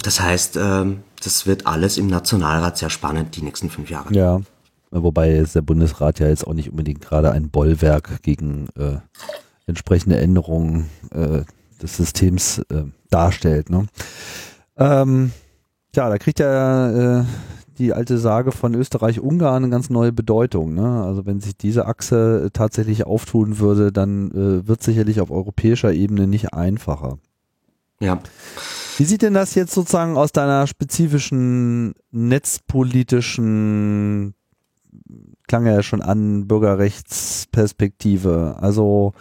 [0.01, 4.13] das heißt, ähm, das wird alles im Nationalrat sehr spannend die nächsten fünf Jahre.
[4.13, 4.41] Ja,
[4.91, 8.97] wobei der Bundesrat ja jetzt auch nicht unbedingt gerade ein Bollwerk gegen äh,
[9.67, 11.43] entsprechende Änderungen äh,
[11.81, 13.69] des Systems äh, darstellt.
[13.69, 13.85] Ne?
[14.77, 15.31] Ähm,
[15.95, 17.25] ja, da kriegt ja äh,
[17.77, 20.73] die alte Sage von Österreich-Ungarn eine ganz neue Bedeutung.
[20.73, 21.03] Ne?
[21.03, 26.27] Also wenn sich diese Achse tatsächlich auftun würde, dann äh, wird sicherlich auf europäischer Ebene
[26.27, 27.17] nicht einfacher.
[27.99, 28.19] Ja.
[28.97, 34.35] Wie sieht denn das jetzt sozusagen aus deiner spezifischen netzpolitischen,
[35.47, 38.57] klang ja schon an, Bürgerrechtsperspektive?
[38.59, 39.13] Also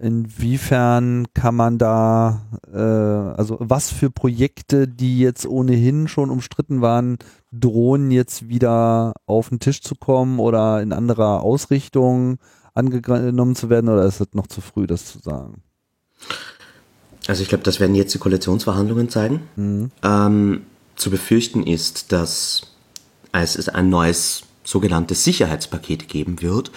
[0.00, 7.18] Inwiefern kann man da, äh, also was für Projekte, die jetzt ohnehin schon umstritten waren,
[7.52, 12.38] drohen jetzt wieder auf den Tisch zu kommen oder in anderer Ausrichtung
[12.72, 15.62] angenommen zu werden oder ist es noch zu früh, das zu sagen?
[17.26, 19.42] Also ich glaube, das werden jetzt die Koalitionsverhandlungen zeigen.
[19.56, 19.90] Mhm.
[20.02, 20.62] Ähm,
[20.96, 22.62] zu befürchten ist, dass
[23.32, 26.70] es ein neues sogenanntes Sicherheitspaket geben wird,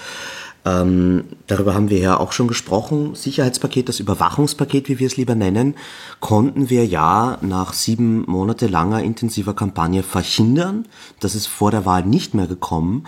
[0.66, 3.16] ähm, darüber haben wir ja auch schon gesprochen.
[3.16, 5.76] Sicherheitspaket, das Überwachungspaket, wie wir es lieber nennen,
[6.20, 10.88] konnten wir ja nach sieben Monate langer intensiver Kampagne verhindern.
[11.20, 13.06] Das ist vor der Wahl nicht mehr gekommen.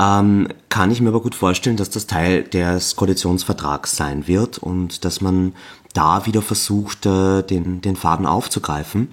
[0.00, 5.04] Ähm, kann ich mir aber gut vorstellen, dass das Teil des Koalitionsvertrags sein wird und
[5.04, 5.52] dass man
[5.92, 9.08] da wieder versucht, äh, den, den Faden aufzugreifen.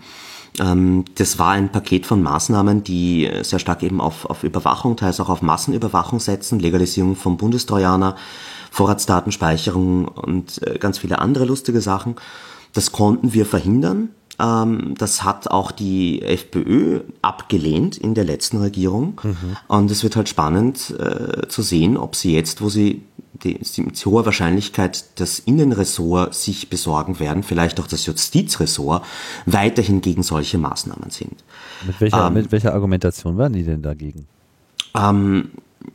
[0.60, 5.20] Ähm, das war ein Paket von Maßnahmen, die sehr stark eben auf, auf Überwachung, teils
[5.20, 8.16] auch auf Massenüberwachung setzen, Legalisierung vom Bundestrojaner,
[8.72, 12.16] Vorratsdatenspeicherung und äh, ganz viele andere lustige Sachen.
[12.74, 14.10] Das konnten wir verhindern.
[14.40, 19.20] Ähm, das hat auch die FPÖ abgelehnt in der letzten Regierung.
[19.24, 19.58] Mhm.
[19.68, 23.04] Und es wird halt spannend äh, zu sehen, ob sie jetzt, wo sie
[23.44, 29.06] die, mit hoher Wahrscheinlichkeit das Innenressort sich besorgen werden, vielleicht auch das Justizressort,
[29.46, 31.44] weiterhin gegen solche Maßnahmen sind.
[31.86, 34.28] Mit welcher, ähm, mit welcher Argumentation waren die denn dagegen?
[34.96, 35.50] Ähm,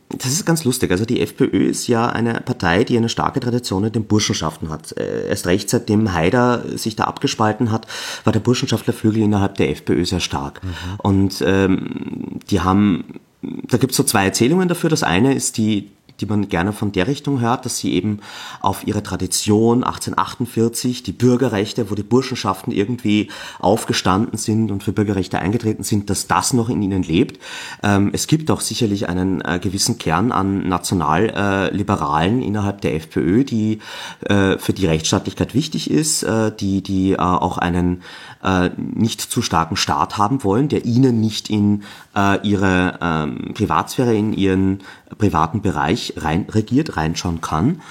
[0.09, 0.91] das ist ganz lustig.
[0.91, 4.97] Also die FPÖ ist ja eine Partei, die eine starke Tradition in den Burschenschaften hat.
[4.97, 7.87] Äh, erst recht seitdem Haider sich da abgespalten hat,
[8.23, 10.63] war der Burschenschaftlerflügel innerhalb der FPÖ sehr stark.
[10.63, 10.69] Mhm.
[10.97, 14.89] Und ähm, die haben, da gibt es so zwei Erzählungen dafür.
[14.89, 18.19] Das eine ist die die man gerne von der Richtung hört, dass sie eben
[18.61, 25.39] auf ihre Tradition 1848, die Bürgerrechte, wo die Burschenschaften irgendwie aufgestanden sind und für Bürgerrechte
[25.39, 27.41] eingetreten sind, dass das noch in ihnen lebt.
[27.83, 33.43] Ähm, es gibt auch sicherlich einen äh, gewissen Kern an Nationalliberalen äh, innerhalb der FPÖ,
[33.43, 33.79] die
[34.21, 38.03] äh, für die Rechtsstaatlichkeit wichtig ist, äh, die, die äh, auch einen
[38.43, 41.83] äh, nicht zu starken Staat haben wollen, der ihnen nicht in
[42.43, 44.79] ihre ähm, Privatsphäre, in ihren
[45.17, 47.81] privaten Bereich rein regiert, reinschauen kann.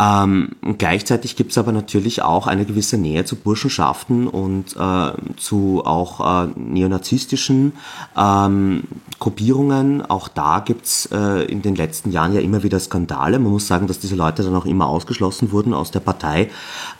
[0.00, 5.82] Ähm, gleichzeitig gibt es aber natürlich auch eine gewisse Nähe zu Burschenschaften und äh, zu
[5.84, 7.72] auch äh, neonazistischen
[8.16, 8.84] ähm,
[9.18, 10.02] Gruppierungen.
[10.08, 13.40] Auch da gibt's äh, in den letzten Jahren ja immer wieder Skandale.
[13.40, 16.48] Man muss sagen, dass diese Leute dann auch immer ausgeschlossen wurden aus der Partei.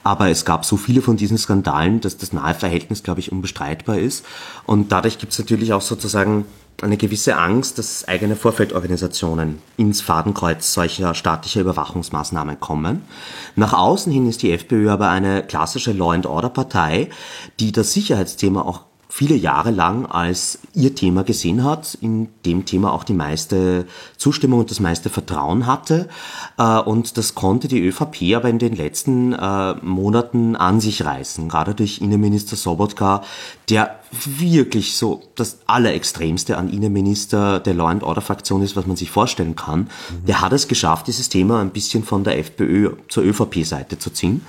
[0.02, 3.98] Aber es gab so viele von diesen Skandalen, dass das nahe Verhältnis, glaube ich, unbestreitbar
[3.98, 4.26] ist.
[4.66, 6.46] Und dadurch gibt's natürlich auch sozusagen
[6.82, 13.02] eine gewisse Angst, dass eigene Vorfeldorganisationen ins Fadenkreuz solcher staatlicher Überwachungsmaßnahmen kommen.
[13.56, 17.10] Nach außen hin ist die FPÖ aber eine klassische Law-and-Order-Partei,
[17.58, 22.92] die das Sicherheitsthema auch viele Jahre lang als ihr Thema gesehen hat, in dem Thema
[22.92, 23.86] auch die meiste
[24.18, 26.08] Zustimmung und das meiste Vertrauen hatte.
[26.58, 31.48] Äh, und das konnte die ÖVP aber in den letzten äh, Monaten an sich reißen,
[31.48, 33.22] gerade durch Innenminister Sobotka,
[33.70, 38.96] der wirklich so das Allerextremste an Innenminister der Law and Order Fraktion ist, was man
[38.96, 39.80] sich vorstellen kann.
[39.80, 40.26] Mhm.
[40.26, 44.42] Der hat es geschafft, dieses Thema ein bisschen von der FPÖ zur ÖVP-Seite zu ziehen.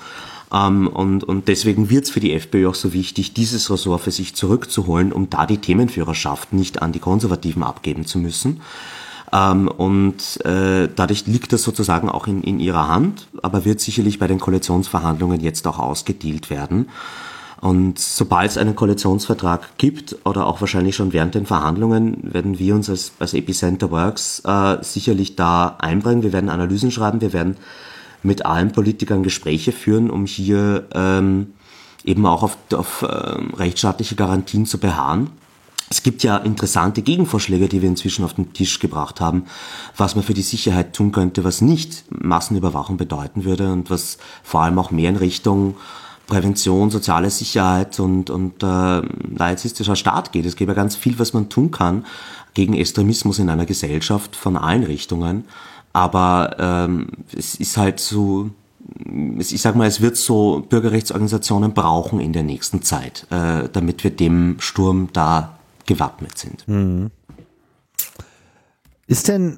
[0.53, 4.12] Ähm, und, und deswegen wird es für die FPÖ auch so wichtig, dieses Ressort für
[4.12, 8.62] sich zurückzuholen, um da die Themenführerschaft nicht an die Konservativen abgeben zu müssen.
[9.31, 14.19] Ähm, und äh, dadurch liegt das sozusagen auch in, in ihrer Hand, aber wird sicherlich
[14.19, 16.88] bei den Koalitionsverhandlungen jetzt auch ausgedealt werden.
[17.62, 22.73] Und sobald es einen Koalitionsvertrag gibt oder auch wahrscheinlich schon während den Verhandlungen, werden wir
[22.73, 26.23] uns als, als Epicenter Works äh, sicherlich da einbringen.
[26.23, 27.57] Wir werden Analysen schreiben, wir werden
[28.23, 31.53] mit allen Politikern Gespräche führen, um hier ähm,
[32.03, 35.29] eben auch auf, auf ähm, rechtsstaatliche Garantien zu beharren.
[35.91, 39.45] Es gibt ja interessante Gegenvorschläge, die wir inzwischen auf den Tisch gebracht haben,
[39.97, 44.62] was man für die Sicherheit tun könnte, was nicht Massenüberwachung bedeuten würde und was vor
[44.62, 45.75] allem auch mehr in Richtung
[46.27, 49.01] Prävention, soziale Sicherheit und, und äh,
[49.36, 50.45] laizistischer Staat geht.
[50.45, 52.05] Es gäbe ganz viel, was man tun kann,
[52.53, 55.45] gegen Extremismus in einer Gesellschaft von allen Richtungen.
[55.93, 58.52] Aber ähm, es ist halt so,
[59.38, 64.12] ich sag mal, es wird so Bürgerrechtsorganisationen brauchen in der nächsten Zeit, äh, damit wir
[64.12, 66.67] dem Sturm da gewappnet sind.
[66.67, 67.12] Mhm.
[69.08, 69.58] Ist denn,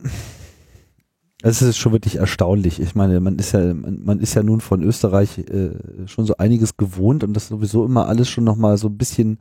[1.43, 2.79] es ist schon wirklich erstaunlich.
[2.79, 5.71] Ich meine, man ist ja, man, man ist ja nun von Österreich äh,
[6.05, 9.39] schon so einiges gewohnt und das sowieso immer alles schon nochmal so ein bisschen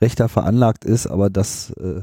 [0.00, 2.02] rechter veranlagt ist, aber das, äh,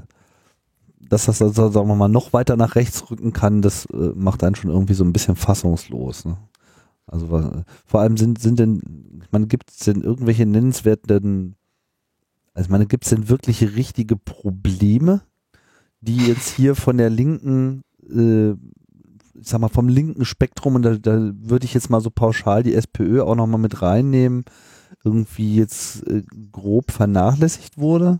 [1.10, 4.44] dass das, also, sagen wir mal, noch weiter nach rechts rücken kann, das äh, macht
[4.44, 6.26] einen schon irgendwie so ein bisschen fassungslos.
[6.26, 6.38] Ne?
[7.08, 7.52] Also
[7.86, 8.82] vor allem sind, sind denn,
[9.32, 11.56] meine, gibt es denn irgendwelche nennenswerten,
[12.54, 15.22] also meine, gibt es denn wirkliche richtige Probleme,
[16.02, 18.56] die jetzt hier von der linken äh,
[19.40, 22.64] ich sag mal, vom linken Spektrum, und da, da würde ich jetzt mal so pauschal
[22.64, 24.46] die SPÖ auch nochmal mit reinnehmen,
[25.04, 28.20] irgendwie jetzt äh, grob vernachlässigt wurde?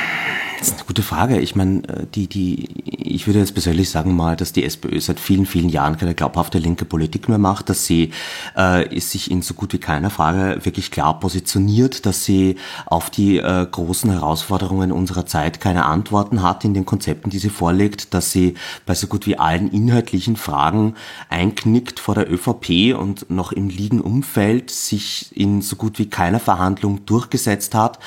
[0.61, 1.39] Das ist eine gute Frage.
[1.39, 5.19] Ich meine, äh, die, die, ich würde jetzt persönlich sagen mal, dass die SPÖ seit
[5.19, 8.11] vielen, vielen Jahren keine glaubhafte linke Politik mehr macht, dass sie
[8.55, 13.39] äh, sich in so gut wie keiner Frage wirklich klar positioniert, dass sie auf die
[13.39, 18.31] äh, großen Herausforderungen unserer Zeit keine Antworten hat in den Konzepten, die sie vorlegt, dass
[18.31, 18.53] sie
[18.85, 20.93] bei so gut wie allen inhaltlichen Fragen
[21.29, 26.39] einknickt vor der ÖVP und noch im liegen Umfeld sich in so gut wie keiner
[26.39, 27.97] Verhandlung durchgesetzt hat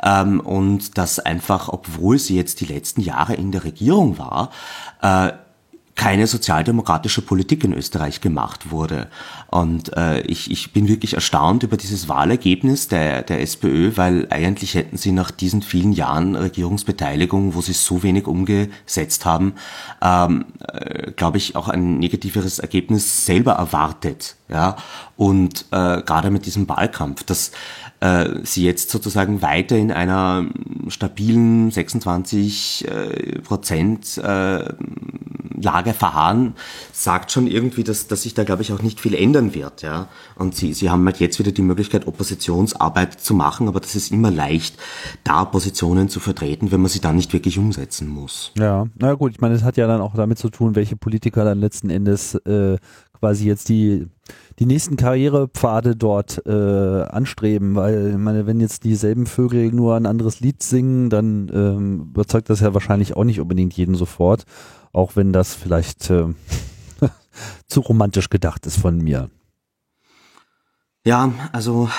[0.00, 4.50] ähm, und das einfach, obwohl obwohl sie jetzt die letzten Jahre in der Regierung war,
[5.00, 5.32] äh,
[5.94, 9.08] keine sozialdemokratische Politik in Österreich gemacht wurde.
[9.48, 14.74] Und äh, ich, ich bin wirklich erstaunt über dieses Wahlergebnis der, der SPÖ, weil eigentlich
[14.74, 19.54] hätten sie nach diesen vielen Jahren Regierungsbeteiligung, wo sie so wenig umgesetzt haben,
[20.02, 24.36] ähm, äh, glaube ich, auch ein negativeres Ergebnis selber erwartet.
[24.48, 24.76] Ja,
[25.16, 27.52] und äh, gerade mit diesem Wahlkampf, das
[28.00, 30.44] äh, sie jetzt sozusagen weiter in einer
[30.88, 34.74] stabilen 26 äh, Prozent äh,
[35.60, 36.54] Lage verharren,
[36.92, 39.82] sagt schon irgendwie, dass, dass sich da, glaube ich, auch nicht viel ändern wird.
[39.82, 40.08] Ja?
[40.36, 44.10] Und sie, sie haben halt jetzt wieder die Möglichkeit, Oppositionsarbeit zu machen, aber das ist
[44.10, 44.76] immer leicht,
[45.22, 48.52] da Positionen zu vertreten, wenn man sie dann nicht wirklich umsetzen muss.
[48.58, 51.44] Ja, na gut, ich meine, es hat ja dann auch damit zu tun, welche Politiker
[51.44, 52.76] dann letzten Endes äh,
[53.18, 54.06] quasi jetzt die
[54.58, 60.06] die nächsten Karrierepfade dort äh, anstreben, weil ich meine, wenn jetzt dieselben Vögel nur ein
[60.06, 64.44] anderes Lied singen, dann ähm, überzeugt das ja wahrscheinlich auch nicht unbedingt jeden sofort,
[64.94, 66.28] auch wenn das vielleicht äh,
[67.66, 69.28] zu romantisch gedacht ist von mir.
[71.04, 71.90] Ja, also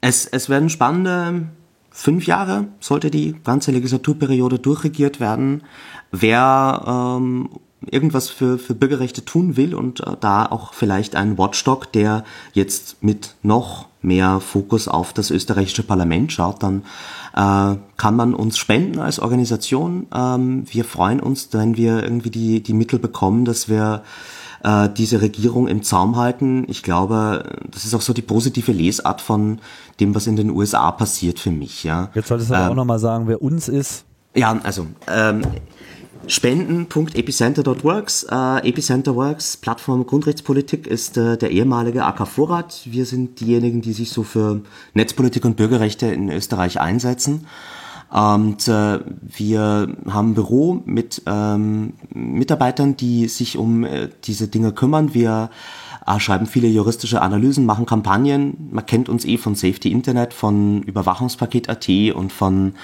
[0.00, 1.48] es, es werden spannende
[1.90, 5.62] fünf Jahre, sollte die ganze Legislaturperiode durchregiert werden.
[6.12, 7.48] Wer ähm,
[7.90, 13.02] irgendwas für, für Bürgerrechte tun will und äh, da auch vielleicht ein Watchdog, der jetzt
[13.02, 16.82] mit noch mehr Fokus auf das österreichische Parlament schaut, dann
[17.34, 20.06] äh, kann man uns spenden als Organisation.
[20.14, 24.02] Ähm, wir freuen uns, wenn wir irgendwie die, die Mittel bekommen, dass wir
[24.62, 26.64] äh, diese Regierung im Zaum halten.
[26.68, 29.58] Ich glaube, das ist auch so die positive Lesart von
[30.00, 31.84] dem, was in den USA passiert für mich.
[31.84, 32.10] Ja.
[32.14, 34.04] Jetzt solltest du ähm, auch nochmal sagen, wer uns ist.
[34.34, 35.42] Ja, also ähm,
[36.26, 38.26] Spenden.epicenter.works.
[38.30, 42.82] Äh, Epicenter.works, Plattform Grundrechtspolitik, ist äh, der ehemalige AK Vorrat.
[42.84, 44.60] Wir sind diejenigen, die sich so für
[44.94, 47.46] Netzpolitik und Bürgerrechte in Österreich einsetzen.
[48.10, 54.70] Und äh, wir haben ein Büro mit ähm, Mitarbeitern, die sich um äh, diese Dinge
[54.70, 55.14] kümmern.
[55.14, 55.50] Wir
[56.06, 58.68] äh, schreiben viele juristische Analysen, machen Kampagnen.
[58.70, 62.74] Man kennt uns eh von Safety Internet, von Überwachungspaket.at und von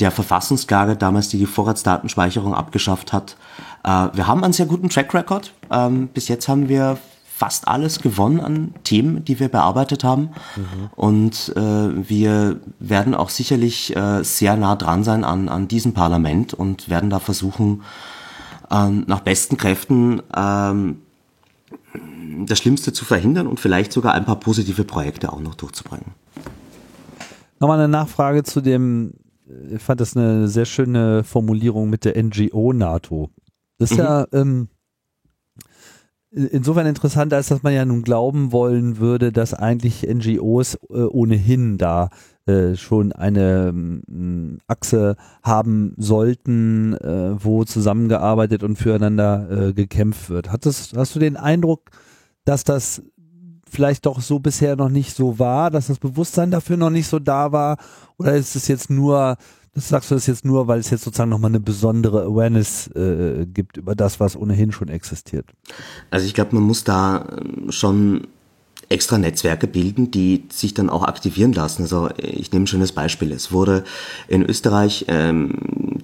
[0.00, 3.36] der Verfassungsklage damals die Vorratsdatenspeicherung abgeschafft hat.
[3.84, 5.52] Äh, wir haben einen sehr guten Track Record.
[5.70, 6.98] Ähm, bis jetzt haben wir
[7.36, 10.30] fast alles gewonnen an Themen, die wir bearbeitet haben.
[10.56, 10.90] Mhm.
[10.94, 16.54] Und äh, wir werden auch sicherlich äh, sehr nah dran sein an, an diesem Parlament
[16.54, 17.82] und werden da versuchen,
[18.70, 20.98] ähm, nach besten Kräften ähm,
[22.46, 26.12] das Schlimmste zu verhindern und vielleicht sogar ein paar positive Projekte auch noch durchzubringen.
[27.58, 29.14] Nochmal eine Nachfrage zu dem
[29.70, 33.30] ich fand das eine sehr schöne Formulierung mit der NGO NATO.
[33.78, 34.02] Das ist mhm.
[34.02, 34.68] ja ähm,
[36.30, 41.78] insofern interessant, als dass man ja nun glauben wollen würde, dass eigentlich NGOs äh, ohnehin
[41.78, 42.10] da
[42.46, 50.50] äh, schon eine ähm, Achse haben sollten, äh, wo zusammengearbeitet und füreinander äh, gekämpft wird.
[50.50, 51.90] Hat das, hast du den Eindruck,
[52.44, 53.02] dass das
[53.74, 57.18] vielleicht doch so bisher noch nicht so war, dass das Bewusstsein dafür noch nicht so
[57.18, 57.76] da war?
[58.18, 59.36] Oder ist es jetzt nur,
[59.74, 63.46] das sagst du das jetzt nur, weil es jetzt sozusagen nochmal eine besondere Awareness äh,
[63.46, 65.46] gibt über das, was ohnehin schon existiert?
[66.10, 68.28] Also ich glaube, man muss da ähm, schon
[68.88, 71.82] extra Netzwerke bilden, die sich dann auch aktivieren lassen.
[71.82, 73.32] Also ich nehme ein schönes Beispiel.
[73.32, 73.84] Es wurde
[74.28, 75.54] in Österreich ähm,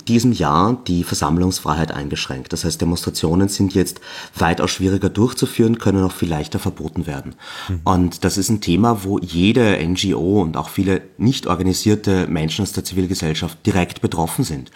[0.09, 2.53] diesem Jahr die Versammlungsfreiheit eingeschränkt.
[2.53, 4.01] Das heißt, Demonstrationen sind jetzt
[4.37, 7.35] weitaus schwieriger durchzuführen, können auch viel leichter verboten werden.
[7.69, 7.81] Mhm.
[7.85, 12.73] Und das ist ein Thema, wo jede NGO und auch viele nicht organisierte Menschen aus
[12.73, 14.71] der Zivilgesellschaft direkt betroffen sind.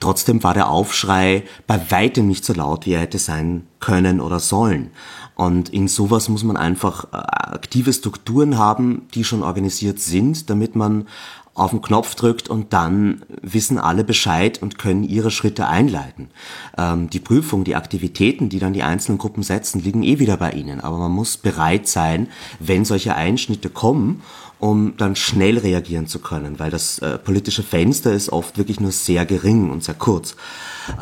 [0.00, 4.40] Trotzdem war der Aufschrei bei weitem nicht so laut, wie er hätte sein können oder
[4.40, 4.90] sollen.
[5.34, 10.76] Und in sowas muss man einfach äh, aktive Strukturen haben, die schon organisiert sind, damit
[10.76, 11.06] man
[11.54, 16.30] auf den Knopf drückt und dann wissen alle Bescheid und können ihre Schritte einleiten.
[16.78, 20.52] Ähm, die Prüfung, die Aktivitäten, die dann die einzelnen Gruppen setzen, liegen eh wieder bei
[20.52, 20.80] ihnen.
[20.80, 22.28] Aber man muss bereit sein,
[22.60, 24.22] wenn solche Einschnitte kommen
[24.60, 28.92] um dann schnell reagieren zu können, weil das äh, politische Fenster ist oft wirklich nur
[28.92, 30.36] sehr gering und sehr kurz.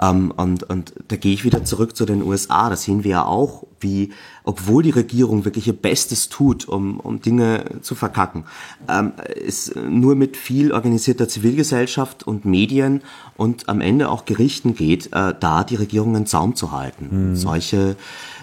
[0.00, 2.70] Ähm, und, und da gehe ich wieder zurück zu den USA.
[2.70, 4.12] Da sehen wir ja auch, wie,
[4.44, 8.44] obwohl die Regierung wirklich ihr Bestes tut, um, um Dinge zu verkacken,
[8.88, 9.12] ähm,
[9.44, 13.02] es nur mit viel organisierter Zivilgesellschaft und Medien
[13.36, 17.30] und am Ende auch Gerichten geht, äh, da die Regierung in Zaum zu halten.
[17.30, 17.36] Mhm.
[17.36, 17.96] Solche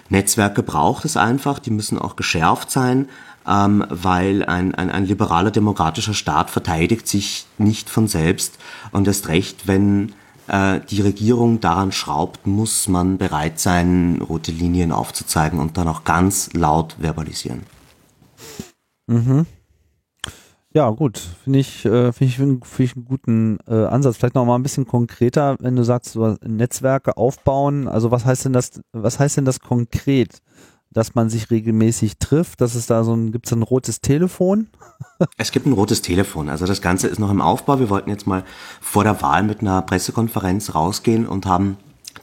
[0.08, 3.08] Netzwerke braucht es einfach, die müssen auch geschärft sein,
[3.46, 8.58] ähm, weil ein, ein, ein liberaler demokratischer Staat verteidigt sich nicht von selbst
[8.92, 10.12] und erst recht, wenn
[10.48, 16.04] äh, die Regierung daran schraubt, muss man bereit sein, rote Linien aufzuzeigen und dann auch
[16.04, 17.62] ganz laut verbalisieren.
[19.06, 19.46] Mhm.
[20.76, 24.18] Ja, gut, finde ich, äh, finde ich, find ich einen guten äh, Ansatz.
[24.18, 27.88] Vielleicht noch mal ein bisschen konkreter, wenn du sagst, so Netzwerke aufbauen.
[27.88, 28.82] Also was heißt denn das?
[28.92, 30.42] Was heißt denn das konkret?
[30.96, 34.68] Dass man sich regelmäßig trifft, dass es da so ein, gibt es ein rotes Telefon?
[35.36, 36.48] es gibt ein rotes Telefon.
[36.48, 37.78] Also das Ganze ist noch im Aufbau.
[37.78, 38.44] Wir wollten jetzt mal
[38.80, 41.76] vor der Wahl mit einer Pressekonferenz rausgehen und haben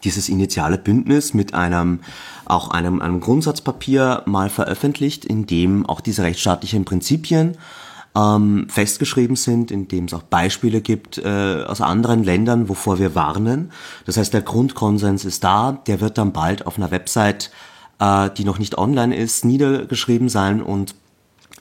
[0.03, 1.99] dieses initiale Bündnis mit einem
[2.45, 7.57] auch einem, einem Grundsatzpapier mal veröffentlicht, in dem auch diese rechtsstaatlichen Prinzipien
[8.15, 13.13] ähm, festgeschrieben sind, in dem es auch Beispiele gibt äh, aus anderen Ländern, wovor wir
[13.13, 13.71] warnen.
[14.07, 17.51] Das heißt, der Grundkonsens ist da, der wird dann bald auf einer Website
[17.99, 20.95] äh, die noch nicht online ist, niedergeschrieben sein und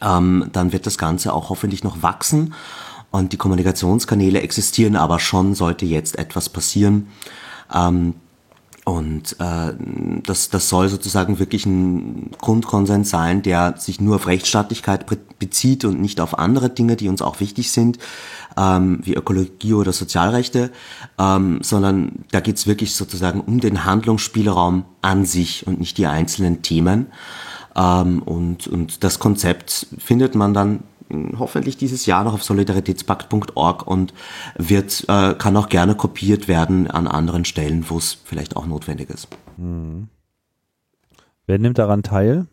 [0.01, 2.55] ähm, dann wird das Ganze auch hoffentlich noch wachsen.
[3.11, 7.09] Und die Kommunikationskanäle existieren aber schon, sollte jetzt etwas passieren.
[7.72, 8.14] Ähm,
[8.85, 9.74] und äh,
[10.24, 15.07] das, das soll sozusagen wirklich ein Grundkonsens sein, der sich nur auf Rechtsstaatlichkeit
[15.43, 17.99] bezieht und nicht auf andere Dinge, die uns auch wichtig sind,
[18.57, 20.70] ähm, wie Ökologie oder Sozialrechte,
[21.18, 26.62] ähm, sondern da geht's wirklich sozusagen um den Handlungsspielraum an sich und nicht die einzelnen
[26.62, 27.09] Themen.
[27.74, 30.84] Ähm, und, und das Konzept findet man dann
[31.36, 34.14] hoffentlich dieses Jahr noch auf solidaritätspakt.org und
[34.57, 39.11] wird, äh, kann auch gerne kopiert werden an anderen Stellen, wo es vielleicht auch notwendig
[39.11, 39.26] ist.
[39.57, 40.09] Mhm.
[41.47, 42.47] Wer nimmt daran teil?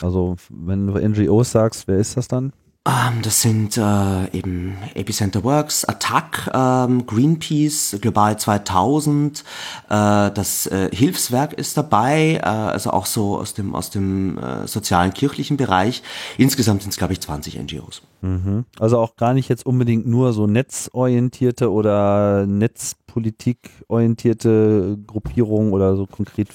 [0.00, 2.52] Also, wenn du NGOs sagst, wer ist das dann?
[2.84, 9.44] Ähm, das sind äh, eben Epicenter Works, Attack, ähm, Greenpeace, Global 2000,
[9.88, 14.66] äh, das äh, Hilfswerk ist dabei, äh, also auch so aus dem aus dem äh,
[14.66, 16.02] sozialen kirchlichen Bereich.
[16.38, 18.02] Insgesamt sind es glaube ich 20 NGOs.
[18.20, 18.64] Mhm.
[18.80, 26.48] Also auch gar nicht jetzt unbedingt nur so netzorientierte oder netzpolitikorientierte Gruppierungen oder so konkret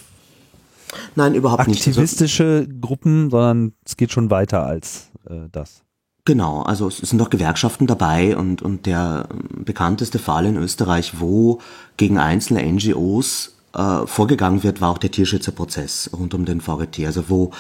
[1.16, 1.86] Nein, überhaupt nicht.
[1.86, 5.84] Also aktivistische Gruppen, sondern es geht schon weiter als äh, das.
[6.26, 11.60] Genau, also es sind auch Gewerkschaften dabei und, und der bekannteste Fall in Österreich, wo
[11.96, 17.30] gegen einzelne NGOs äh, vorgegangen wird, war auch der Tierschützerprozess rund um den VGT, also
[17.30, 17.51] wo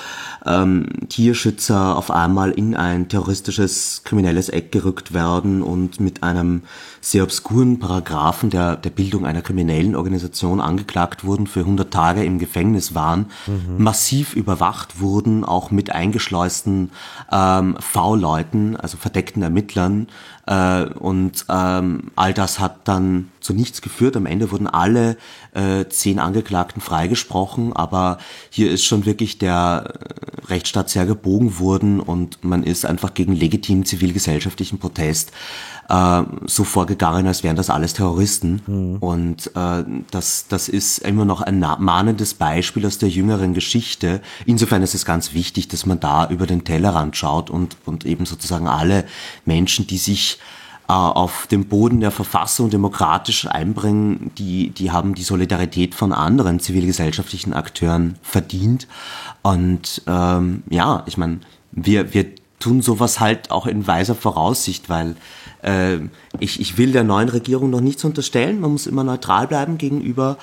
[0.45, 6.63] ähm, Tierschützer auf einmal in ein terroristisches, kriminelles Eck gerückt werden und mit einem
[7.01, 12.39] sehr obskuren Paragraphen der, der Bildung einer kriminellen Organisation angeklagt wurden, für 100 Tage im
[12.39, 13.83] Gefängnis waren, mhm.
[13.83, 16.91] massiv überwacht wurden, auch mit eingeschleusten
[17.31, 20.07] ähm, V-Leuten, also verdeckten Ermittlern,
[20.47, 24.17] äh, und ähm, all das hat dann zu nichts geführt.
[24.17, 25.15] Am Ende wurden alle
[25.53, 28.17] äh, zehn Angeklagten freigesprochen, aber
[28.49, 33.33] hier ist schon wirklich der äh, Rechtsstaat sehr gebogen worden und man ist einfach gegen
[33.33, 35.31] legitimen zivilgesellschaftlichen Protest
[35.87, 38.61] äh, so vorgegangen, als wären das alles Terroristen.
[38.67, 38.97] Mhm.
[38.97, 44.21] Und äh, das, das ist immer noch ein mahnendes Beispiel aus der jüngeren Geschichte.
[44.45, 48.25] Insofern ist es ganz wichtig, dass man da über den Tellerrand schaut und, und eben
[48.25, 49.05] sozusagen alle
[49.45, 50.37] Menschen, die sich
[50.87, 57.53] auf dem Boden der Verfassung demokratisch einbringen, die, die haben die Solidarität von anderen zivilgesellschaftlichen
[57.53, 58.87] Akteuren verdient.
[59.41, 61.39] Und ähm, ja, ich meine,
[61.73, 62.27] wir, wir
[62.59, 65.15] tun sowas halt auch in weiser Voraussicht, weil
[65.61, 65.97] äh,
[66.39, 68.61] ich, ich will der neuen Regierung noch nichts unterstellen.
[68.61, 70.37] Man muss immer neutral bleiben gegenüber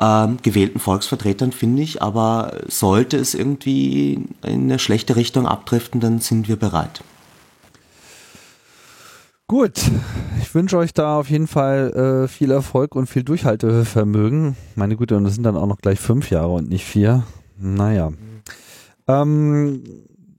[0.00, 2.00] äh, gewählten Volksvertretern, finde ich.
[2.00, 7.02] Aber sollte es irgendwie in eine schlechte Richtung abdriften, dann sind wir bereit.
[9.52, 9.82] Gut,
[10.40, 11.90] ich wünsche euch da auf jeden Fall
[12.24, 14.56] äh, viel Erfolg und viel Durchhaltevermögen.
[14.76, 17.24] Meine Güte, und das sind dann auch noch gleich fünf Jahre und nicht vier.
[17.58, 18.12] Naja.
[19.06, 19.82] Ähm,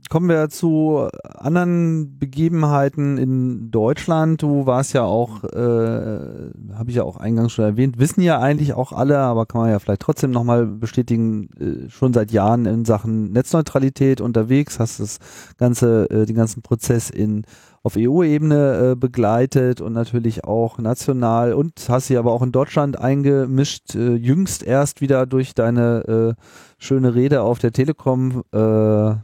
[0.10, 4.42] kommen wir zu anderen Begebenheiten in Deutschland.
[4.42, 8.74] Du warst ja auch, äh, habe ich ja auch eingangs schon erwähnt, wissen ja eigentlich
[8.74, 12.84] auch alle, aber kann man ja vielleicht trotzdem nochmal bestätigen, äh, schon seit Jahren in
[12.84, 15.20] Sachen Netzneutralität unterwegs, hast das
[15.60, 17.46] ganze, äh, den ganzen Prozess in
[17.84, 22.98] auf EU-Ebene äh, begleitet und natürlich auch national und hast sie aber auch in Deutschland
[22.98, 26.44] eingemischt, äh, jüngst erst wieder durch deine äh,
[26.78, 29.16] schöne Rede auf der Telekom äh,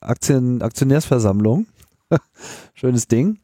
[0.00, 1.66] Aktien, Aktionärsversammlung.
[2.74, 3.38] Schönes Ding.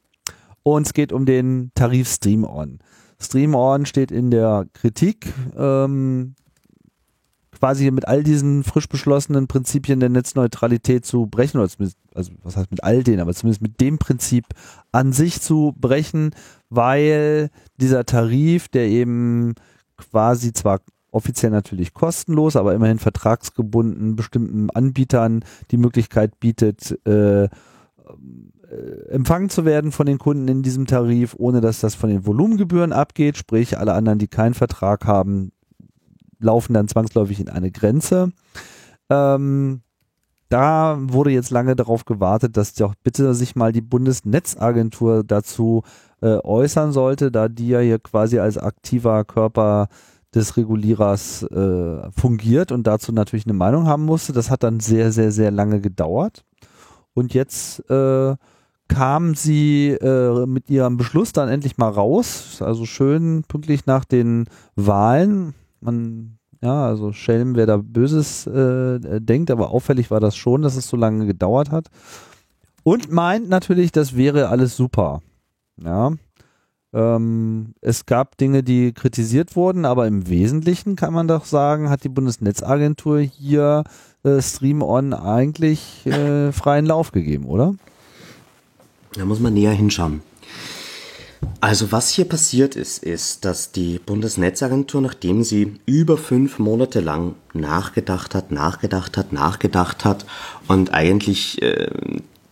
[0.62, 2.78] Und es geht um den Tarif Stream-On.
[3.20, 5.32] Stream-On steht in der Kritik.
[5.56, 6.34] Ähm,
[7.64, 11.70] quasi mit all diesen frisch beschlossenen Prinzipien der Netzneutralität zu brechen, oder
[12.14, 14.44] also was heißt mit all denen, aber zumindest mit dem Prinzip
[14.92, 16.34] an sich zu brechen,
[16.68, 17.48] weil
[17.80, 19.54] dieser Tarif, der eben
[19.96, 27.48] quasi zwar offiziell natürlich kostenlos, aber immerhin vertragsgebunden bestimmten Anbietern die Möglichkeit bietet, äh, äh,
[29.08, 32.92] empfangen zu werden von den Kunden in diesem Tarif, ohne dass das von den Volumengebühren
[32.92, 33.38] abgeht.
[33.38, 35.52] Sprich, alle anderen, die keinen Vertrag haben,
[36.44, 38.32] laufen dann zwangsläufig in eine Grenze.
[39.10, 39.82] Ähm,
[40.48, 45.82] da wurde jetzt lange darauf gewartet, dass doch bitte sich mal die Bundesnetzagentur dazu
[46.20, 49.88] äh, äußern sollte, da die ja hier quasi als aktiver Körper
[50.34, 54.32] des Regulierers äh, fungiert und dazu natürlich eine Meinung haben musste.
[54.32, 56.44] Das hat dann sehr, sehr, sehr lange gedauert.
[57.14, 58.34] Und jetzt äh,
[58.88, 62.60] kam sie äh, mit ihrem Beschluss dann endlich mal raus.
[62.60, 69.50] Also schön pünktlich nach den Wahlen man, ja, also Schelm, wer da Böses äh, denkt,
[69.50, 71.88] aber auffällig war das schon, dass es so lange gedauert hat.
[72.82, 75.20] Und meint natürlich, das wäre alles super.
[75.82, 76.12] Ja.
[76.92, 82.04] Ähm, es gab Dinge, die kritisiert wurden, aber im Wesentlichen kann man doch sagen, hat
[82.04, 83.82] die Bundesnetzagentur hier
[84.22, 87.74] äh, Stream On eigentlich äh, freien Lauf gegeben, oder?
[89.14, 90.22] Da muss man näher hinschauen.
[91.60, 97.34] Also was hier passiert ist, ist, dass die Bundesnetzagentur, nachdem sie über fünf Monate lang
[97.52, 100.26] nachgedacht hat, nachgedacht hat, nachgedacht hat
[100.68, 101.88] und eigentlich äh,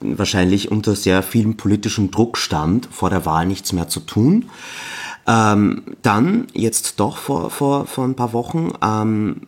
[0.01, 4.47] wahrscheinlich unter sehr vielem politischem Druck stand, vor der Wahl nichts mehr zu tun,
[5.27, 9.43] ähm, dann jetzt doch vor, vor, vor ein paar Wochen ähm,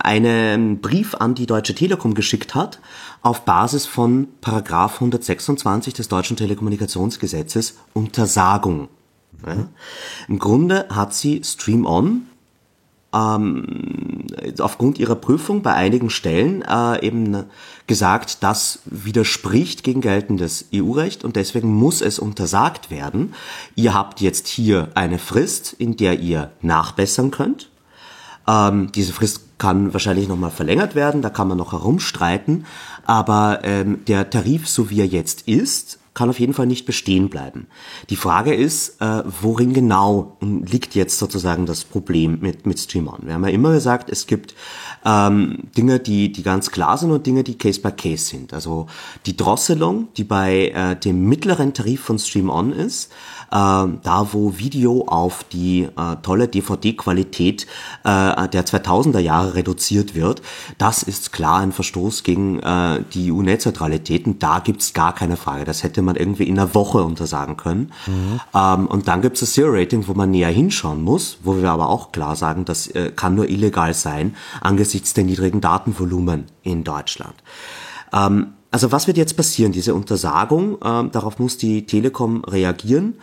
[0.00, 2.80] einen Brief an die Deutsche Telekom geschickt hat,
[3.22, 8.88] auf Basis von Paragraph 126 des Deutschen Telekommunikationsgesetzes Untersagung.
[9.46, 9.68] Ja.
[10.28, 12.22] Im Grunde hat sie Stream On
[13.14, 14.26] ähm,
[14.58, 17.44] aufgrund ihrer Prüfung bei einigen Stellen äh, eben
[17.86, 23.34] gesagt, das widerspricht gegen geltendes EU-Recht und deswegen muss es untersagt werden.
[23.76, 27.70] Ihr habt jetzt hier eine Frist, in der ihr nachbessern könnt.
[28.46, 32.66] Ähm, diese Frist kann wahrscheinlich nochmal verlängert werden, da kann man noch herumstreiten,
[33.08, 37.30] aber ähm, der Tarif, so wie er jetzt ist, kann auf jeden Fall nicht bestehen
[37.30, 37.68] bleiben.
[38.10, 43.20] Die Frage ist, äh, worin genau liegt jetzt sozusagen das Problem mit, mit Stream-On?
[43.24, 44.54] Wir haben ja immer gesagt, es gibt
[45.06, 48.52] ähm, Dinge, die, die ganz klar sind und Dinge, die Case by Case sind.
[48.52, 48.88] Also
[49.26, 55.04] die Drosselung, die bei äh, dem mittleren Tarif von Stream-On ist, äh, da wo Video
[55.06, 57.66] auf die äh, tolle DVD-Qualität
[58.04, 60.42] äh, der 2000er Jahre reduziert wird,
[60.76, 65.64] das ist klar ein Verstoß gegen äh, die EU-Netzneutralität und da gibt's gar keine Frage.
[65.64, 67.92] Das hätte man irgendwie in einer Woche untersagen können.
[68.06, 68.40] Mhm.
[68.54, 72.12] Ähm, und dann gibt's das Zero-Rating, wo man näher hinschauen muss, wo wir aber auch
[72.12, 77.34] klar sagen, das kann nur illegal sein angesichts der niedrigen Datenvolumen in Deutschland.
[78.12, 79.72] Ähm, also was wird jetzt passieren?
[79.72, 83.14] Diese Untersagung, äh, darauf muss die Telekom reagieren.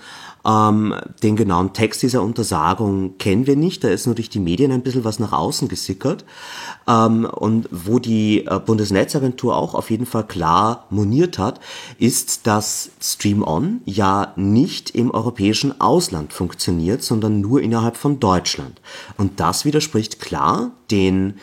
[0.45, 0.93] Ähm,
[1.23, 4.83] den genauen Text dieser Untersagung kennen wir nicht, da ist nur durch die Medien ein
[4.83, 6.23] bisschen was nach außen gesickert.
[6.87, 11.59] Ähm, und wo die äh, Bundesnetzagentur auch auf jeden Fall klar moniert hat,
[11.97, 18.81] ist, dass Stream On ja nicht im europäischen Ausland funktioniert, sondern nur innerhalb von Deutschland.
[19.17, 21.35] Und das widerspricht klar den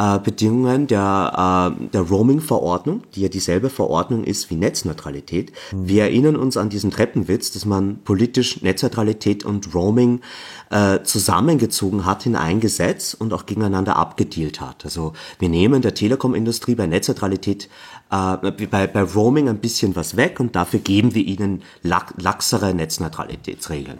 [0.00, 5.52] äh, Bedingungen der, äh, der Roaming-Verordnung, die ja dieselbe Verordnung ist wie Netzneutralität.
[5.72, 5.88] Mhm.
[5.88, 10.22] Wir erinnern uns an diesen Treppenwitz, dass man politisch Netzneutralität und Roaming
[10.70, 14.86] äh, zusammengezogen hat in ein Gesetz und auch gegeneinander abgedealt hat.
[14.86, 17.68] Also wir nehmen der Telekom-Industrie bei Netzneutralität
[18.10, 23.98] äh, bei, bei Roaming ein bisschen was weg und dafür geben wir ihnen laxere Netzneutralitätsregeln.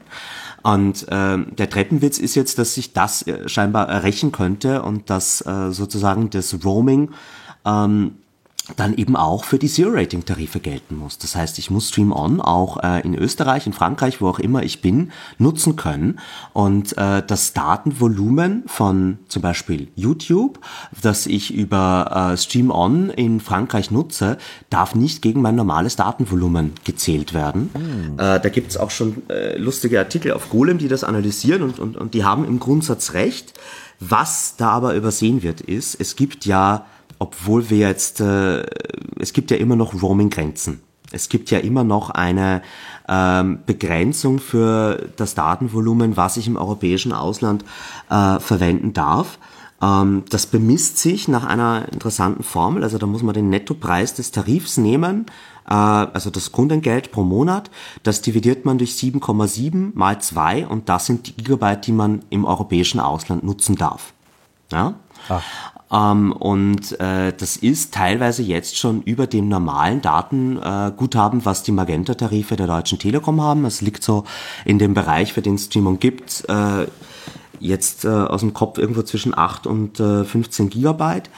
[0.62, 5.40] Und äh, der Treppenwitz ist jetzt, dass sich das äh, scheinbar rächen könnte und dass
[5.46, 7.10] äh, sozusagen das Roaming
[7.64, 8.16] ähm,
[8.76, 11.18] dann eben auch für die Zero-Rating-Tarife gelten muss.
[11.18, 14.62] Das heißt, ich muss Stream On auch äh, in Österreich, in Frankreich, wo auch immer
[14.62, 16.18] ich bin, nutzen können.
[16.52, 20.60] Und äh, das Datenvolumen von zum Beispiel YouTube,
[21.02, 24.38] das ich über äh, Stream On in Frankreich nutze,
[24.70, 27.70] darf nicht gegen mein normales Datenvolumen gezählt werden.
[27.74, 28.16] Mhm.
[28.16, 32.14] Da gibt's auch schon äh, lustige Artikel auf Golem, die das analysieren und, und, und
[32.14, 33.54] die haben im Grundsatz recht.
[34.00, 36.86] Was da aber übersehen wird, ist, es gibt ja
[37.20, 38.64] obwohl wir jetzt, äh,
[39.20, 40.80] es gibt ja immer noch Roaming-Grenzen.
[41.12, 42.62] Es gibt ja immer noch eine
[43.08, 47.64] ähm, Begrenzung für das Datenvolumen, was ich im europäischen Ausland
[48.08, 49.38] äh, verwenden darf.
[49.82, 52.82] Ähm, das bemisst sich nach einer interessanten Formel.
[52.84, 55.26] Also da muss man den Nettopreis des Tarifs nehmen,
[55.68, 57.70] äh, also das Grundentgelt pro Monat.
[58.02, 62.46] Das dividiert man durch 7,7 mal 2 und das sind die Gigabyte, die man im
[62.46, 64.14] europäischen Ausland nutzen darf.
[64.72, 64.94] Ja?
[65.28, 65.42] Ach.
[65.92, 71.72] Ähm, und äh, das ist teilweise jetzt schon über dem normalen Datenguthaben, äh, was die
[71.72, 73.64] Magenta-Tarife der Deutschen Telekom haben.
[73.64, 74.24] Es liegt so
[74.64, 76.86] in dem Bereich, für den Streamung gibt, äh,
[77.58, 81.28] jetzt äh, aus dem Kopf irgendwo zwischen 8 und äh, 15 Gigabyte.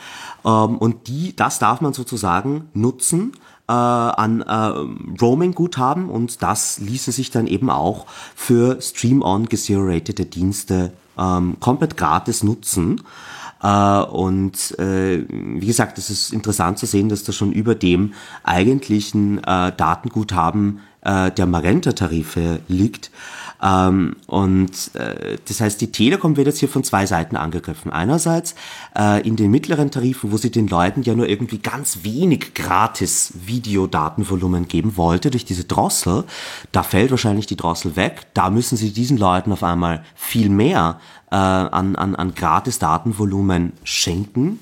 [0.44, 3.32] Ähm, und die, das darf man sozusagen nutzen
[3.68, 10.92] äh, an äh, Roaming-Guthaben und das ließe sich dann eben auch für Stream-On gesero-ratete Dienste
[11.18, 13.02] ähm, komplett gratis nutzen.
[13.62, 18.14] Äh, und äh, wie gesagt, es ist interessant zu sehen, dass da schon über dem
[18.42, 23.10] eigentlichen äh, Datenguthaben der Magenta-Tarife liegt.
[23.62, 27.92] Ähm, und äh, das heißt, die Telekom wird jetzt hier von zwei Seiten angegriffen.
[27.92, 28.56] Einerseits
[28.98, 33.32] äh, in den mittleren Tarifen, wo sie den Leuten ja nur irgendwie ganz wenig gratis
[33.46, 36.24] Videodatenvolumen geben wollte durch diese Drossel.
[36.72, 38.26] Da fällt wahrscheinlich die Drossel weg.
[38.34, 40.98] Da müssen sie diesen Leuten auf einmal viel mehr
[41.32, 44.60] äh, an, an, an gratis Datenvolumen schenken.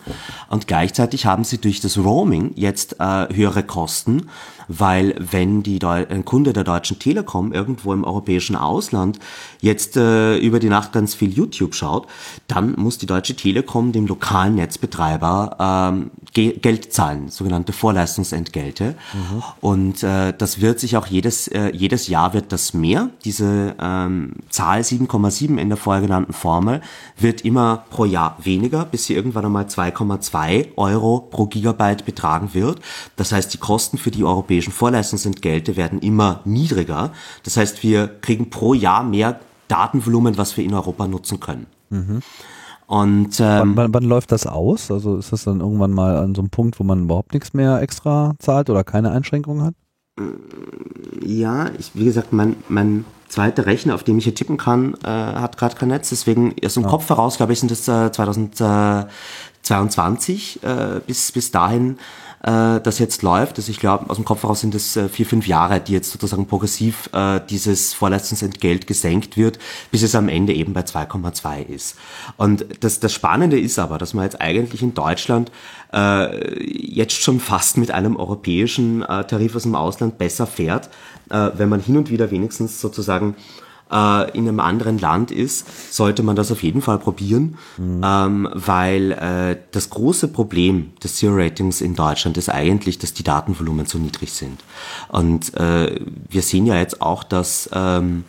[0.49, 4.29] Und gleichzeitig haben sie durch das Roaming jetzt äh, höhere Kosten,
[4.69, 9.19] weil wenn die Deu ein Kunde der Deutschen Telekom irgendwo im europäischen Ausland
[9.61, 12.07] jetzt äh, über die Nacht ganz viel YouTube schaut,
[12.47, 15.57] dann muss die Deutsche Telekom dem lokalen Netzbetreiber
[15.93, 18.95] ähm, Ge Geld zahlen, sogenannte Vorleistungsentgelte.
[19.13, 19.43] Mhm.
[19.61, 23.11] Und äh, das wird sich auch jedes, äh, jedes Jahr wird das mehr.
[23.25, 26.83] Diese ähm, Zahl 7,7 in der vorher genannten Formel
[27.17, 32.81] wird immer pro Jahr weniger, bis sie irgendwann einmal 2,2 Euro pro Gigabyte betragen wird.
[33.17, 37.13] Das heißt, die Kosten für die europäische europäischen Vorleistungsentgelte werden immer niedriger.
[37.45, 41.67] Das heißt, wir kriegen pro Jahr mehr Datenvolumen, was wir in Europa nutzen können.
[41.91, 42.21] Mhm.
[42.91, 44.91] Und ähm, wann, wann, wann, läuft das aus?
[44.91, 47.81] Also ist das dann irgendwann mal an so einem Punkt, wo man überhaupt nichts mehr
[47.81, 49.75] extra zahlt oder keine Einschränkungen hat?
[51.25, 55.07] Ja, ich, wie gesagt, mein, mein zweiter Rechner, auf dem ich hier tippen kann, äh,
[55.07, 56.09] hat gerade kein Netz.
[56.09, 56.89] Deswegen erst im ja.
[56.89, 60.65] Kopf heraus, glaube ich, sind das äh, 2022.
[60.65, 61.97] Äh, bis, bis dahin
[62.43, 63.59] äh, das jetzt läuft.
[63.59, 66.11] Also ich glaube, aus dem Kopf heraus sind es äh, vier, fünf Jahre, die jetzt
[66.11, 69.59] sozusagen progressiv äh, dieses Vorleistungsentgelt gesenkt wird,
[69.91, 71.97] bis es am Ende eben bei 2,2 ist.
[72.37, 75.53] Und das, das Spannende ist aber, dass man jetzt eigentlich in Deutschland
[75.93, 80.89] äh, jetzt schon fast mit einem europäischen äh, Tarif aus dem Ausland besser fährt,
[81.31, 83.37] äh, wenn man hin und wieder wenigstens sozusagen
[83.91, 88.01] äh, in einem anderen Land ist, sollte man das auf jeden Fall probieren, mhm.
[88.05, 93.87] ähm, weil äh, das große Problem des Zero-Ratings in Deutschland ist eigentlich, dass die Datenvolumen
[93.87, 94.61] zu niedrig sind.
[95.09, 98.25] Und äh, wir sehen ja jetzt auch, dass ähm,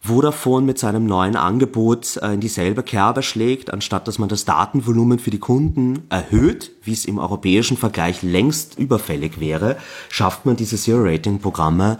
[0.00, 5.18] Vodafone mit seinem neuen Angebot äh, in dieselbe Kerbe schlägt, anstatt dass man das Datenvolumen
[5.18, 9.76] für die Kunden erhöht, wie es im europäischen Vergleich längst überfällig wäre,
[10.08, 11.98] schafft man diese Zero-Rating-Programme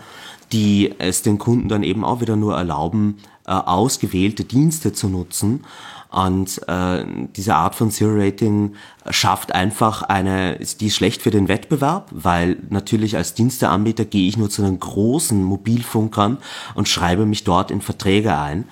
[0.53, 5.65] die es den Kunden dann eben auch wieder nur erlauben, äh, ausgewählte Dienste zu nutzen.
[6.11, 7.05] Und äh,
[7.37, 8.75] diese Art von Zero-Rating
[9.11, 14.39] schafft einfach eine, die ist schlecht für den Wettbewerb, weil natürlich als Diensteanbieter gehe ich
[14.39, 16.39] nur zu den großen Mobilfunkern
[16.75, 18.65] und schreibe mich dort in Verträge ein.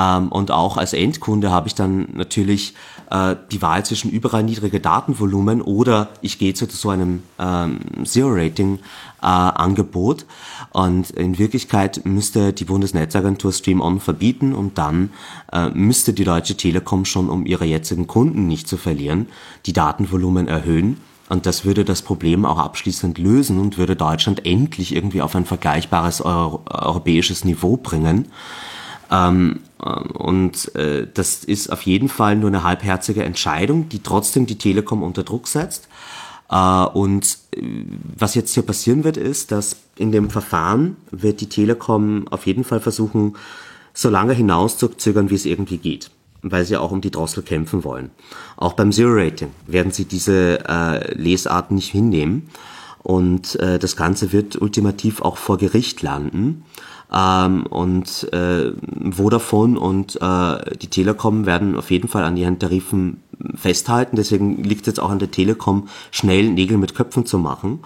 [0.00, 2.72] Ähm, und auch als Endkunde habe ich dann natürlich
[3.10, 10.22] äh, die Wahl zwischen überall niedrige Datenvolumen oder ich gehe zu so einem ähm, Zero-Rating-Angebot.
[10.22, 10.24] Äh,
[10.72, 15.10] und in Wirklichkeit müsste die Bundesnetzagentur Stream-On verbieten und dann
[15.52, 19.26] äh, müsste die Deutsche Telekom schon, um ihre jetzigen Kunden nicht zu verlieren,
[19.66, 20.96] die Datenvolumen erhöhen.
[21.28, 25.44] Und das würde das Problem auch abschließend lösen und würde Deutschland endlich irgendwie auf ein
[25.44, 28.26] vergleichbares Euro europäisches Niveau bringen.
[29.12, 34.46] Ähm, äh, und äh, das ist auf jeden Fall nur eine halbherzige Entscheidung, die trotzdem
[34.46, 35.88] die Telekom unter Druck setzt.
[36.50, 37.62] Äh, und äh,
[38.16, 42.64] was jetzt hier passieren wird, ist, dass in dem Verfahren wird die Telekom auf jeden
[42.64, 43.36] Fall versuchen,
[43.94, 46.10] so lange hinauszuzögern, wie es irgendwie geht
[46.42, 48.10] weil sie auch um die Drossel kämpfen wollen.
[48.56, 52.48] Auch beim Zero Rating werden sie diese äh, Lesart nicht hinnehmen
[53.02, 56.64] und äh, das Ganze wird ultimativ auch vor Gericht landen.
[57.12, 58.72] Ähm, und äh,
[59.10, 63.22] Vodafone und äh, die Telekom werden auf jeden Fall an ihren Tarifen
[63.54, 64.16] festhalten.
[64.16, 67.80] Deswegen liegt es jetzt auch an der Telekom, schnell Nägel mit Köpfen zu machen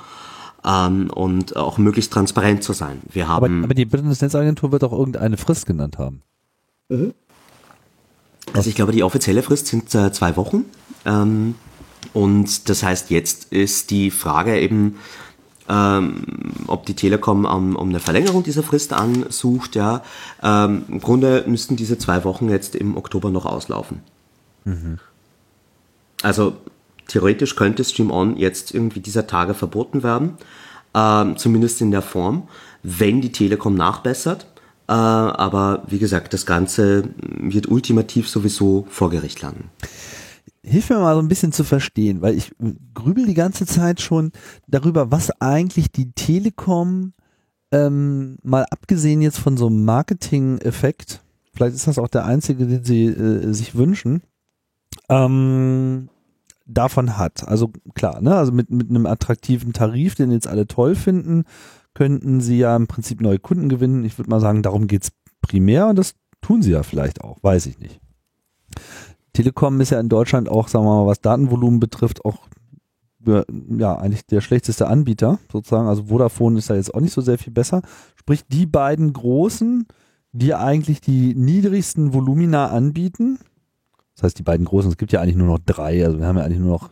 [0.65, 3.01] ähm, und auch möglichst transparent zu sein.
[3.11, 6.23] Wir haben aber, aber die Bundesnetzagentur wird auch irgendeine Frist genannt haben.
[6.89, 7.15] Mhm.
[8.53, 10.65] Also ich glaube, die offizielle Frist sind äh, zwei Wochen.
[11.07, 11.55] Ähm,
[12.13, 14.97] und das heißt, jetzt ist die Frage eben,
[15.69, 16.25] ähm,
[16.67, 19.75] ob die Telekom um, um eine Verlängerung dieser Frist ansucht.
[19.75, 20.03] Ja,
[20.43, 24.01] ähm, im Grunde müssten diese zwei Wochen jetzt im Oktober noch auslaufen.
[24.65, 24.99] Mhm.
[26.23, 26.57] Also
[27.09, 30.35] theoretisch könnte Stream On jetzt irgendwie dieser Tage verboten werden,
[30.95, 32.49] ähm, zumindest in der Form,
[32.83, 34.47] wenn die Telekom nachbessert.
[34.87, 39.71] Äh, aber wie gesagt, das Ganze wird ultimativ sowieso vor Gericht landen
[40.65, 42.53] hilf mir mal so ein bisschen zu verstehen, weil ich
[42.95, 44.33] grübel die ganze Zeit schon
[44.67, 47.13] darüber, was eigentlich die Telekom,
[47.71, 51.23] ähm, mal abgesehen jetzt von so einem Marketing-Effekt,
[51.55, 54.23] vielleicht ist das auch der einzige, den sie äh, sich wünschen,
[55.09, 56.09] ähm,
[56.67, 57.47] davon hat.
[57.47, 61.45] Also klar, ne, also mit, mit einem attraktiven Tarif, den jetzt alle toll finden,
[61.93, 64.05] könnten sie ja im Prinzip neue Kunden gewinnen.
[64.05, 65.13] Ich würde mal sagen, darum geht's
[65.43, 68.01] primär und das tun sie ja vielleicht auch, weiß ich nicht.
[69.35, 72.39] Telekom ist ja in Deutschland auch, sagen wir mal, was Datenvolumen betrifft, auch
[73.79, 75.89] ja, eigentlich der schlechteste Anbieter sozusagen.
[75.89, 77.83] Also Vodafone ist da jetzt auch nicht so sehr viel besser.
[78.17, 79.87] Sprich, die beiden großen,
[80.33, 83.39] die eigentlich die niedrigsten Volumina anbieten.
[84.15, 86.05] Das heißt, die beiden großen, es gibt ja eigentlich nur noch drei.
[86.05, 86.91] Also wir haben ja eigentlich nur noch,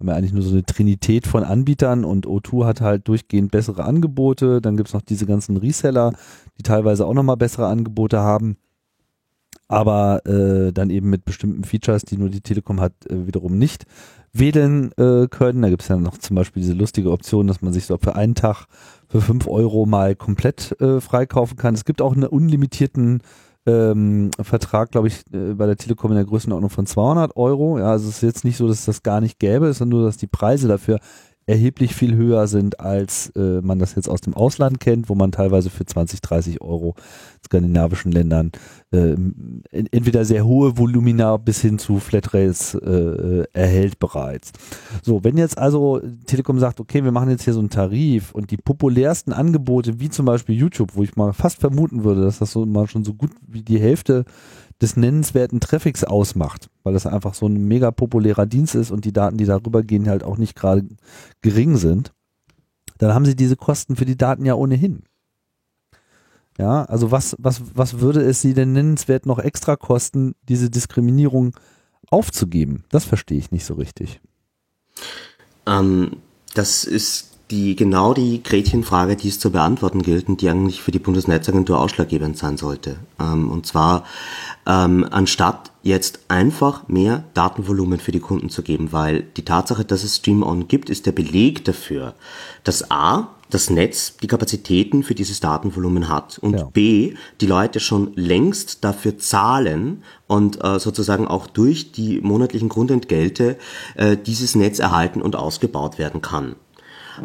[0.00, 3.84] haben ja eigentlich nur so eine Trinität von Anbietern und O2 hat halt durchgehend bessere
[3.84, 4.60] Angebote.
[4.60, 6.12] Dann gibt's noch diese ganzen Reseller,
[6.56, 8.56] die teilweise auch nochmal bessere Angebote haben
[9.68, 13.84] aber äh, dann eben mit bestimmten Features, die nur die Telekom hat, äh, wiederum nicht
[14.32, 15.62] wedeln äh, können.
[15.62, 18.14] Da gibt es ja noch zum Beispiel diese lustige Option, dass man sich so für
[18.14, 18.66] einen Tag
[19.08, 21.74] für fünf Euro mal komplett äh, freikaufen kann.
[21.74, 23.22] Es gibt auch einen unlimitierten
[23.66, 27.78] ähm, Vertrag, glaube ich, äh, bei der Telekom in der Größenordnung von 200 Euro.
[27.78, 30.06] Ja, also es ist jetzt nicht so, dass es das gar nicht gäbe, sondern nur,
[30.06, 30.98] dass die Preise dafür
[31.48, 35.32] erheblich viel höher sind, als äh, man das jetzt aus dem Ausland kennt, wo man
[35.32, 36.94] teilweise für 20, 30 Euro
[37.42, 38.52] skandinavischen Ländern
[38.90, 39.16] äh,
[39.70, 44.52] entweder sehr hohe Volumina bis hin zu Flatrates äh, erhält bereits.
[45.02, 48.50] So, wenn jetzt also Telekom sagt, okay, wir machen jetzt hier so einen Tarif und
[48.50, 52.52] die populärsten Angebote, wie zum Beispiel YouTube, wo ich mal fast vermuten würde, dass das
[52.52, 54.26] so mal schon so gut wie die Hälfte
[54.80, 59.12] des nennenswerten Traffics ausmacht, weil das einfach so ein mega populärer Dienst ist und die
[59.12, 60.86] Daten, die darüber gehen, halt auch nicht gerade
[61.42, 62.12] gering sind,
[62.98, 65.02] dann haben sie diese Kosten für die Daten ja ohnehin.
[66.58, 71.56] Ja, also was, was, was würde es sie denn nennenswert noch extra kosten, diese Diskriminierung
[72.10, 72.84] aufzugeben?
[72.88, 74.20] Das verstehe ich nicht so richtig.
[75.66, 76.16] Ähm,
[76.54, 80.90] das ist die genau die Gretchenfrage, die es zu beantworten gilt und die eigentlich für
[80.90, 82.96] die Bundesnetzagentur ausschlaggebend sein sollte.
[83.18, 84.04] Ähm, und zwar
[84.66, 90.04] ähm, anstatt jetzt einfach mehr Datenvolumen für die Kunden zu geben, weil die Tatsache, dass
[90.04, 92.14] es Stream On gibt, ist der Beleg dafür,
[92.64, 96.64] dass A, das Netz die Kapazitäten für dieses Datenvolumen hat und ja.
[96.64, 103.56] B, die Leute schon längst dafür zahlen und äh, sozusagen auch durch die monatlichen Grundentgelte
[103.94, 106.56] äh, dieses Netz erhalten und ausgebaut werden kann.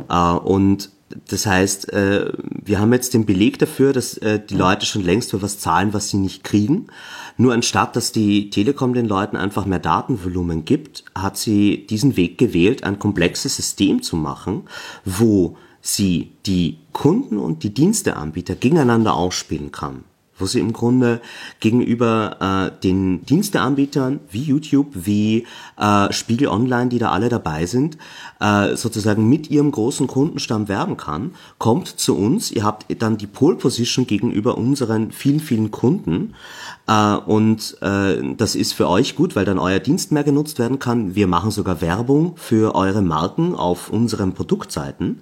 [0.09, 0.89] Äh, und
[1.29, 5.31] das heißt, äh, wir haben jetzt den Beleg dafür, dass äh, die Leute schon längst
[5.31, 6.87] für was zahlen, was sie nicht kriegen.
[7.37, 12.37] Nur anstatt, dass die Telekom den Leuten einfach mehr Datenvolumen gibt, hat sie diesen Weg
[12.37, 14.63] gewählt, ein komplexes System zu machen,
[15.05, 20.03] wo sie die Kunden und die Diensteanbieter gegeneinander ausspielen kann
[20.43, 21.21] wo sie im Grunde
[21.61, 22.35] gegenüber
[22.75, 27.97] äh, den Diensteanbietern wie YouTube, wie äh, Spiegel Online, die da alle dabei sind,
[28.41, 33.25] äh, sozusagen mit ihrem großen Kundenstamm werben kann, kommt zu uns, ihr habt dann die
[33.25, 36.33] Pole Position gegenüber unseren vielen, vielen Kunden
[36.87, 40.79] äh, und äh, das ist für euch gut, weil dann euer Dienst mehr genutzt werden
[40.79, 41.15] kann.
[41.15, 45.21] Wir machen sogar Werbung für eure Marken auf unseren Produktseiten.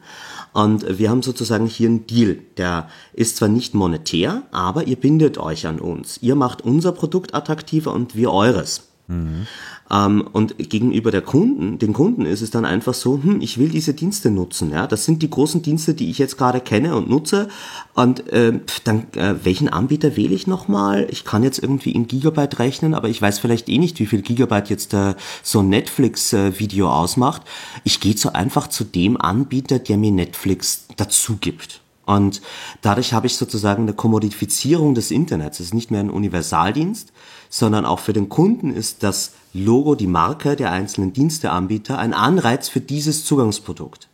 [0.53, 5.37] Und wir haben sozusagen hier einen Deal, der ist zwar nicht monetär, aber ihr bindet
[5.37, 6.17] euch an uns.
[6.21, 8.90] Ihr macht unser Produkt attraktiver und wir eures.
[9.07, 9.47] Mhm.
[9.89, 13.69] Ähm, und gegenüber der Kunden, den Kunden ist es dann einfach so, hm, ich will
[13.69, 14.71] diese Dienste nutzen.
[14.71, 17.49] Ja, das sind die großen Dienste, die ich jetzt gerade kenne und nutze.
[17.93, 21.07] Und äh, dann äh, welchen Anbieter wähle ich nochmal?
[21.09, 24.21] Ich kann jetzt irgendwie in Gigabyte rechnen, aber ich weiß vielleicht eh nicht, wie viel
[24.21, 27.41] Gigabyte jetzt äh, so ein Netflix-Video äh, ausmacht.
[27.83, 31.81] Ich gehe so einfach zu dem Anbieter, der mir Netflix dazu gibt.
[32.05, 32.41] Und
[32.81, 35.59] dadurch habe ich sozusagen eine Kommodifizierung des Internets.
[35.59, 37.13] Es ist nicht mehr ein Universaldienst,
[37.51, 42.69] sondern auch für den Kunden ist das Logo, die Marke der einzelnen Diensteanbieter ein Anreiz
[42.69, 44.07] für dieses Zugangsprodukt.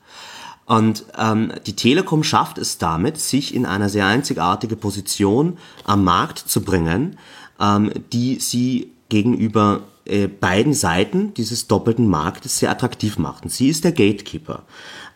[0.66, 6.40] Und ähm, die Telekom schafft es damit, sich in eine sehr einzigartige Position am Markt
[6.40, 7.18] zu bringen,
[7.62, 13.46] ähm, die sie gegenüber äh, beiden Seiten dieses doppelten Marktes sehr attraktiv macht.
[13.46, 14.64] Und sie ist der Gatekeeper.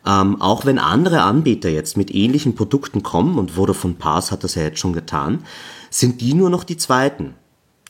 [0.05, 4.55] Ähm, auch wenn andere Anbieter jetzt mit ähnlichen Produkten kommen, und Vodafone Pass hat das
[4.55, 5.43] ja jetzt schon getan,
[5.89, 7.35] sind die nur noch die zweiten,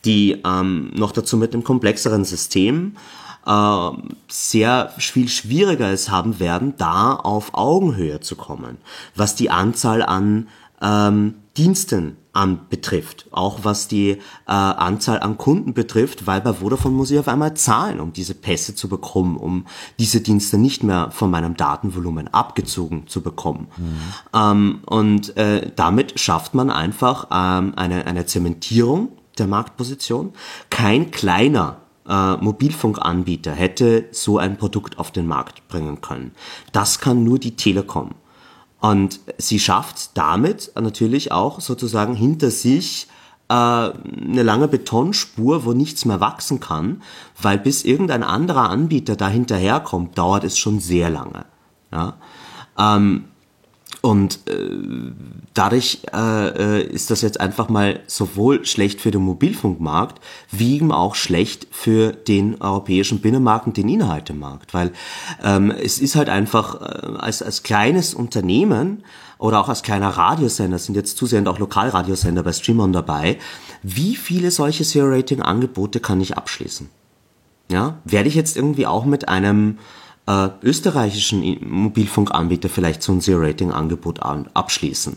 [0.04, 2.96] die ähm, noch dazu mit einem komplexeren System
[3.46, 3.90] äh,
[4.28, 8.78] sehr viel schwieriger es haben werden, da auf Augenhöhe zu kommen,
[9.14, 10.48] was die Anzahl an
[10.80, 16.94] ähm, Diensten an betrifft, auch was die äh, Anzahl an Kunden betrifft, weil bei Vodafone
[16.94, 19.66] muss ich auf einmal zahlen, um diese Pässe zu bekommen, um
[19.98, 23.68] diese Dienste nicht mehr von meinem Datenvolumen abgezogen zu bekommen.
[23.76, 23.98] Mhm.
[24.34, 30.32] Ähm, und äh, damit schafft man einfach ähm, eine, eine Zementierung der Marktposition.
[30.70, 31.78] Kein kleiner
[32.08, 36.32] äh, Mobilfunkanbieter hätte so ein Produkt auf den Markt bringen können.
[36.72, 38.10] Das kann nur die Telekom.
[38.80, 43.06] Und sie schafft damit natürlich auch sozusagen hinter sich
[43.48, 47.02] äh, eine lange Betonspur, wo nichts mehr wachsen kann,
[47.40, 51.44] weil bis irgendein anderer Anbieter da hinterherkommt, dauert es schon sehr lange.
[51.92, 52.14] Ja?
[52.76, 53.26] Ähm,
[54.02, 55.12] und äh,
[55.54, 60.90] dadurch äh, äh, ist das jetzt einfach mal sowohl schlecht für den Mobilfunkmarkt, wie eben
[60.90, 64.74] auch schlecht für den europäischen Binnenmarkt und den Inhaltemarkt.
[64.74, 64.90] Weil
[65.42, 69.04] ähm, es ist halt einfach äh, als, als kleines Unternehmen
[69.38, 73.38] oder auch als kleiner Radiosender, sind jetzt zusehends auch Lokalradiosender bei Streamon dabei,
[73.84, 76.88] wie viele solche Zero-Rating-Angebote kann ich abschließen?
[77.70, 79.78] Ja, werde ich jetzt irgendwie auch mit einem
[80.26, 85.16] äh, österreichischen Mobilfunkanbieter vielleicht so ein Zero-Rating-Angebot abschließen?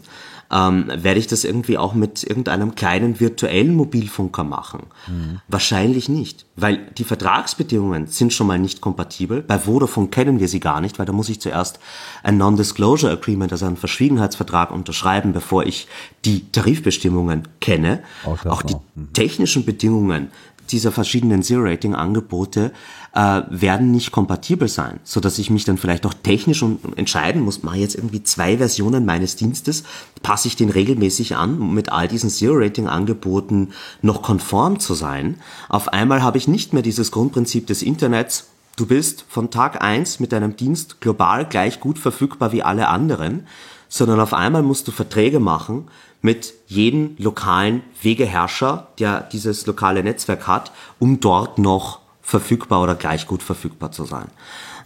[0.52, 4.84] Ähm, werde ich das irgendwie auch mit irgendeinem kleinen virtuellen Mobilfunker machen?
[5.08, 5.42] Mhm.
[5.48, 9.42] Wahrscheinlich nicht, weil die Vertragsbedingungen sind schon mal nicht kompatibel.
[9.42, 11.80] Bei Vodafone kennen wir sie gar nicht, weil da muss ich zuerst
[12.22, 15.88] ein Non-Disclosure Agreement, also einen Verschwiegenheitsvertrag unterschreiben, bevor ich
[16.26, 18.04] die Tarifbestimmungen kenne.
[18.24, 19.14] Auch, auch die mhm.
[19.14, 20.30] technischen Bedingungen
[20.72, 22.72] dieser verschiedenen Zero-Rating-Angebote
[23.16, 26.64] äh, werden nicht kompatibel sein, so dass ich mich dann vielleicht auch technisch
[26.96, 29.84] entscheiden muss, mache ich jetzt irgendwie zwei Versionen meines Dienstes,
[30.22, 33.70] passe ich den regelmäßig an, um mit all diesen Zero-Rating-Angeboten
[34.02, 35.38] noch konform zu sein.
[35.70, 40.20] Auf einmal habe ich nicht mehr dieses Grundprinzip des Internets, du bist von Tag eins
[40.20, 43.48] mit deinem Dienst global gleich gut verfügbar wie alle anderen,
[43.88, 45.88] sondern auf einmal musst du Verträge machen
[46.22, 53.28] mit jedem lokalen Wegeherrscher, der dieses lokale Netzwerk hat, um dort noch verfügbar oder gleich
[53.28, 54.28] gut verfügbar zu sein.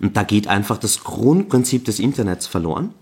[0.02, 2.94] Und da geht einfach das Grundprinzip des Internets verloren.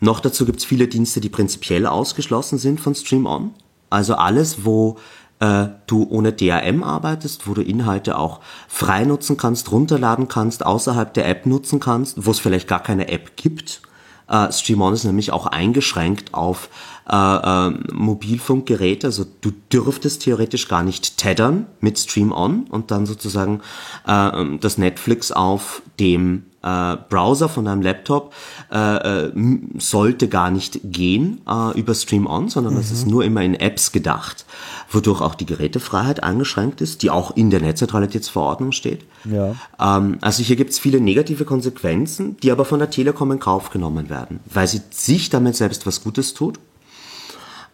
[0.00, 3.52] Noch dazu gibt es viele Dienste, die prinzipiell ausgeschlossen sind von Stream On.
[3.90, 4.96] Also alles, wo
[5.38, 11.12] äh, du ohne DRM arbeitest, wo du Inhalte auch frei nutzen kannst, runterladen kannst, außerhalb
[11.12, 13.82] der App nutzen kannst, wo es vielleicht gar keine App gibt.
[14.28, 16.70] Äh, Stream On ist nämlich auch eingeschränkt auf
[17.10, 19.08] äh, äh, Mobilfunkgeräte.
[19.08, 23.60] Also du dürftest theoretisch gar nicht teddern mit Stream On und dann sozusagen
[24.06, 28.32] äh, das Netflix auf dem äh, Browser von deinem Laptop
[28.72, 29.32] äh, äh,
[29.78, 32.78] sollte gar nicht gehen äh, über Stream On, sondern mhm.
[32.78, 34.46] das ist nur immer in Apps gedacht,
[34.90, 39.04] wodurch auch die Gerätefreiheit eingeschränkt ist, die auch in der Netzneutralitätsverordnung steht.
[39.24, 39.54] Ja.
[39.78, 43.68] Ähm, also hier gibt es viele negative Konsequenzen, die aber von der Telekom in Kauf
[43.68, 46.58] genommen werden, weil sie sich damit selbst was Gutes tut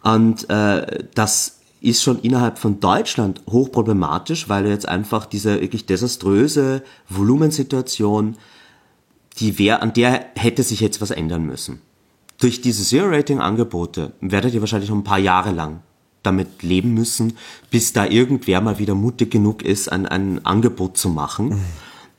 [0.03, 6.83] und äh, das ist schon innerhalb von Deutschland hochproblematisch, weil jetzt einfach diese wirklich desaströse
[7.09, 8.37] Volumensituation,
[9.39, 11.81] die wär, an der hätte sich jetzt was ändern müssen.
[12.39, 15.81] Durch diese Zero-Rating-Angebote werdet ihr wahrscheinlich noch ein paar Jahre lang
[16.23, 17.37] damit leben müssen,
[17.71, 21.49] bis da irgendwer mal wieder mutig genug ist, ein, ein Angebot zu machen.
[21.49, 21.61] Mhm.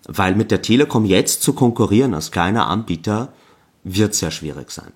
[0.09, 3.33] Weil mit der Telekom jetzt zu konkurrieren als kleiner Anbieter
[3.85, 4.93] wird sehr schwierig sein.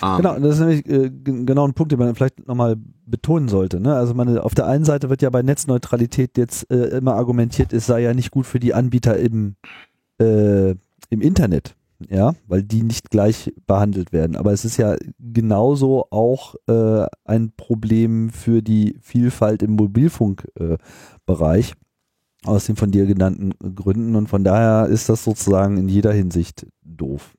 [0.00, 0.16] Ah.
[0.16, 3.80] Genau, das ist nämlich äh, genau ein Punkt, den man vielleicht nochmal betonen sollte.
[3.80, 3.94] Ne?
[3.94, 7.86] Also meine, auf der einen Seite wird ja bei Netzneutralität jetzt äh, immer argumentiert, es
[7.86, 9.56] sei ja nicht gut für die Anbieter im,
[10.18, 11.76] äh, im Internet,
[12.08, 14.36] ja, weil die nicht gleich behandelt werden.
[14.36, 21.74] Aber es ist ja genauso auch äh, ein Problem für die Vielfalt im Mobilfunkbereich.
[22.44, 26.66] Aus den von dir genannten Gründen und von daher ist das sozusagen in jeder Hinsicht
[26.84, 27.34] doof.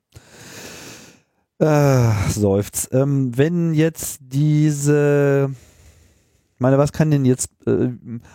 [1.58, 2.90] Äh, seufzt.
[2.92, 5.50] Ähm, wenn jetzt diese
[6.58, 7.90] ich meine, was kann denn jetzt, äh,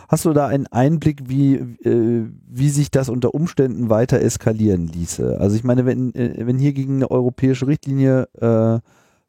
[0.07, 5.41] hast du da einen Einblick, wie, äh, wie sich das unter Umständen weiter eskalieren ließe?
[5.41, 8.80] Also ich meine, wenn, äh, wenn hier gegen eine europäische Richtlinie äh,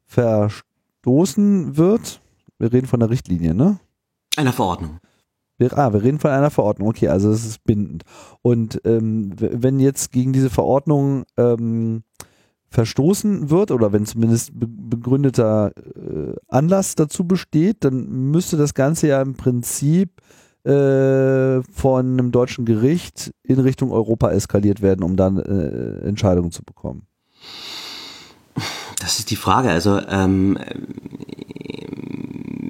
[0.05, 2.21] verstoßen wird,
[2.61, 3.81] wir reden von einer Richtlinie, ne?
[4.37, 5.01] Einer Verordnung.
[5.59, 8.05] Wir, ah, wir reden von einer Verordnung, okay, also es ist bindend.
[8.43, 12.05] Und ähm, wenn jetzt gegen diese Verordnung ähm,
[12.75, 19.23] verstoßen wird oder wenn zumindest begründeter äh, Anlass dazu besteht, dann müsste das Ganze ja
[19.23, 20.21] im Prinzip
[20.65, 26.65] äh, von einem deutschen Gericht in Richtung Europa eskaliert werden, um dann äh, Entscheidungen zu
[26.65, 27.07] bekommen.
[28.99, 29.71] Das ist die Frage.
[29.71, 30.59] Also ähm,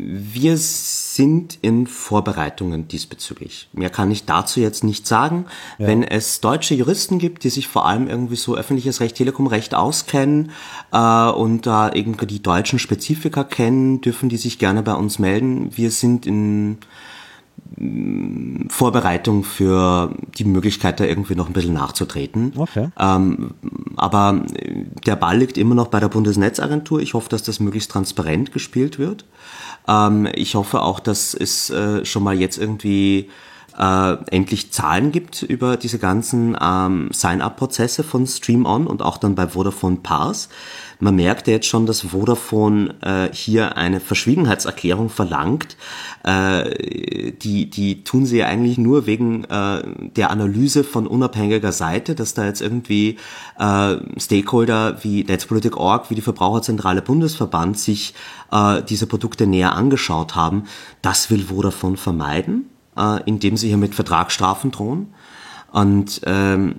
[0.06, 3.68] wir sind in Vorbereitungen diesbezüglich.
[3.72, 5.46] Mehr kann ich dazu jetzt nicht sagen.
[5.78, 5.86] Ja.
[5.86, 10.50] Wenn es deutsche Juristen gibt, die sich vor allem irgendwie so öffentliches Recht, Telekomrecht auskennen
[10.92, 15.70] äh, und da irgendwie die deutschen Spezifika kennen, dürfen die sich gerne bei uns melden.
[15.74, 16.78] Wir sind in
[17.76, 22.52] mm, Vorbereitung für die Möglichkeit, da irgendwie noch ein bisschen nachzutreten.
[22.56, 22.90] Okay.
[22.98, 23.52] Ähm,
[23.96, 24.42] aber
[25.06, 27.00] der Ball liegt immer noch bei der Bundesnetzagentur.
[27.00, 29.24] Ich hoffe, dass das möglichst transparent gespielt wird.
[29.86, 33.30] Ähm, ich hoffe auch, dass es äh, schon mal jetzt irgendwie
[33.78, 39.34] äh, endlich Zahlen gibt über diese ganzen ähm, Sign-up-Prozesse von Stream On und auch dann
[39.34, 40.48] bei Vodafone Pars.
[41.04, 45.76] Man merkt ja jetzt schon, dass Vodafone äh, hier eine Verschwiegenheitserklärung verlangt.
[46.24, 49.82] Äh, die, die tun sie ja eigentlich nur wegen äh,
[50.16, 53.18] der Analyse von unabhängiger Seite, dass da jetzt irgendwie
[53.58, 58.14] äh, Stakeholder wie Netzpolitik.org, wie die Verbraucherzentrale Bundesverband sich
[58.50, 60.64] äh, diese Produkte näher angeschaut haben.
[61.02, 65.12] Das will Vodafone vermeiden äh, indem sie hier mit Vertragsstrafen drohen.
[65.72, 66.76] Und ähm,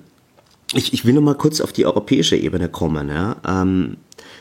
[0.74, 3.10] ich, ich will noch mal kurz auf die europäische Ebene kommen.
[3.10, 3.36] Ja?
[3.48, 3.98] Ähm,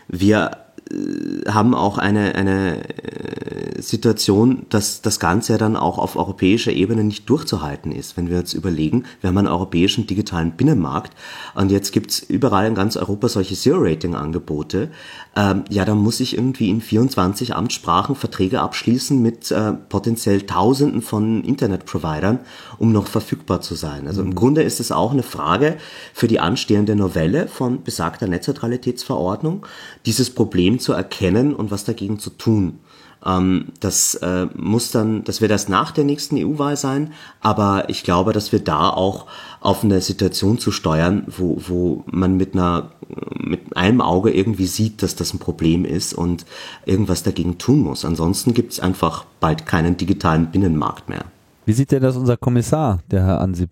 [0.08, 0.50] wir
[0.90, 6.72] äh, haben auch eine, eine äh, Situation, dass das Ganze ja dann auch auf europäischer
[6.72, 8.16] Ebene nicht durchzuhalten ist.
[8.16, 11.12] Wenn wir jetzt überlegen, wir haben einen europäischen digitalen Binnenmarkt
[11.54, 14.90] und jetzt gibt's überall in ganz Europa solche Zero-Rating-Angebote.
[15.36, 21.02] Ähm, ja, dann muss ich irgendwie in 24 Amtssprachen Verträge abschließen mit äh, potenziell Tausenden
[21.02, 22.40] von Internetprovidern,
[22.78, 24.06] um noch verfügbar zu sein.
[24.06, 25.76] Also im Grunde ist es auch eine Frage
[26.12, 29.66] für die anstehende Novelle von besagter Netzneutralitätsverordnung,
[30.06, 32.80] dieses Problem zu erkennen und was dagegen zu tun.
[33.24, 38.02] Ähm, das äh, muss dann, das wird erst nach der nächsten EU-Wahl sein, aber ich
[38.02, 39.26] glaube, dass wir da auch
[39.60, 42.90] auf eine Situation zu steuern, wo, wo man mit einer
[43.36, 46.46] mit einem Auge irgendwie sieht, dass das ein Problem ist und
[46.86, 48.04] irgendwas dagegen tun muss.
[48.04, 51.26] Ansonsten gibt es einfach bald keinen digitalen Binnenmarkt mehr.
[51.66, 53.70] Wie sieht denn das unser Kommissar, der Herr Ansip?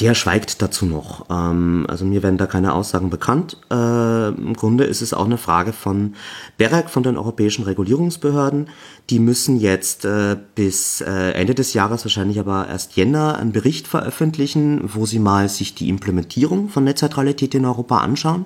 [0.00, 1.26] Der schweigt dazu noch.
[1.28, 3.56] Ähm, also mir werden da keine Aussagen bekannt.
[3.68, 6.14] Äh, Im Grunde ist es auch eine Frage von
[6.56, 8.68] BEREC, von den europäischen Regulierungsbehörden.
[9.10, 13.88] Die müssen jetzt äh, bis äh, Ende des Jahres, wahrscheinlich aber erst Jänner, einen Bericht
[13.88, 18.44] veröffentlichen, wo sie mal sich die Implementierung von Netzneutralität in Europa anschauen.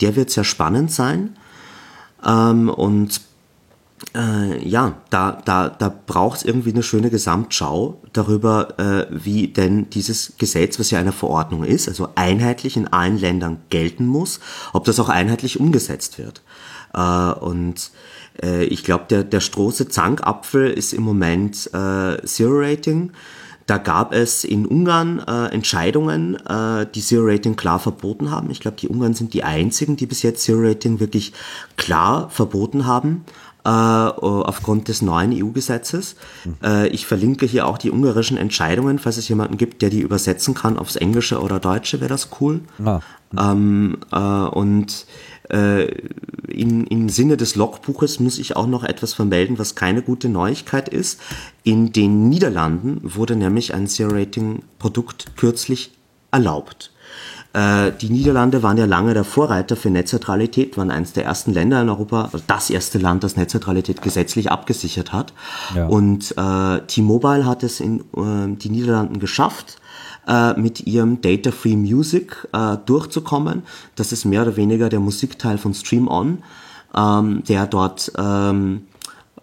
[0.00, 1.36] Der wird sehr spannend sein.
[2.24, 3.20] Ähm, und
[4.14, 9.90] äh, ja, da, da, da braucht es irgendwie eine schöne Gesamtschau darüber, äh, wie denn
[9.90, 14.40] dieses Gesetz, was ja eine Verordnung ist, also einheitlich in allen Ländern gelten muss,
[14.72, 16.42] ob das auch einheitlich umgesetzt wird.
[16.94, 17.90] Äh, und
[18.42, 23.12] äh, ich glaube, der, der große Zankapfel ist im Moment äh, Zero Rating.
[23.66, 28.48] Da gab es in Ungarn äh, Entscheidungen, äh, die Zero Rating klar verboten haben.
[28.50, 31.32] Ich glaube, die Ungarn sind die einzigen, die bis jetzt Zero Rating wirklich
[31.76, 33.24] klar verboten haben
[33.66, 36.14] äh, aufgrund des neuen EU-Gesetzes.
[36.62, 40.54] Äh, ich verlinke hier auch die ungarischen Entscheidungen, falls es jemanden gibt, der die übersetzen
[40.54, 42.60] kann aufs Englische oder Deutsche, wäre das cool.
[42.84, 43.00] Ah.
[43.36, 45.06] Ähm, äh, und
[45.50, 45.86] äh,
[46.48, 50.88] im, im Sinne des Logbuches muss ich auch noch etwas vermelden, was keine gute Neuigkeit
[50.88, 51.20] ist.
[51.64, 55.90] In den Niederlanden wurde nämlich ein Zero-Rating-Produkt kürzlich
[56.30, 56.92] erlaubt.
[57.56, 61.80] Äh, die Niederlande waren ja lange der Vorreiter für Netzneutralität, waren eines der ersten Länder
[61.80, 65.32] in Europa, also das erste Land, das Netzneutralität gesetzlich abgesichert hat.
[65.74, 65.86] Ja.
[65.86, 69.78] Und äh, T-Mobile hat es in äh, die Niederlanden geschafft,
[70.28, 73.62] äh, mit ihrem Data Free Music äh, durchzukommen.
[73.94, 76.42] Das ist mehr oder weniger der Musikteil von Stream On,
[76.94, 78.82] ähm, der dort ähm,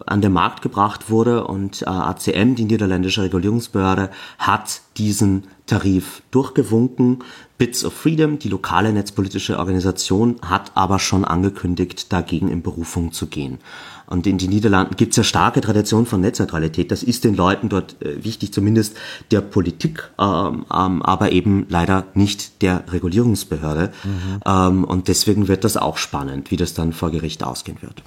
[0.06, 7.22] an den Markt gebracht wurde und äh, ACM, die niederländische Regulierungsbehörde, hat diesen Tarif durchgewunken.
[7.58, 13.26] Bits of Freedom, die lokale netzpolitische Organisation, hat aber schon angekündigt, dagegen in Berufung zu
[13.26, 13.58] gehen.
[14.06, 16.90] Und in den Niederlanden gibt es ja starke Tradition von Netzneutralität.
[16.90, 18.96] Das ist den Leuten dort äh, wichtig, zumindest
[19.30, 23.92] der Politik, ähm, ähm, aber eben leider nicht der Regulierungsbehörde.
[24.02, 24.40] Mhm.
[24.44, 28.02] Ähm, und deswegen wird das auch spannend, wie das dann vor Gericht ausgehen wird.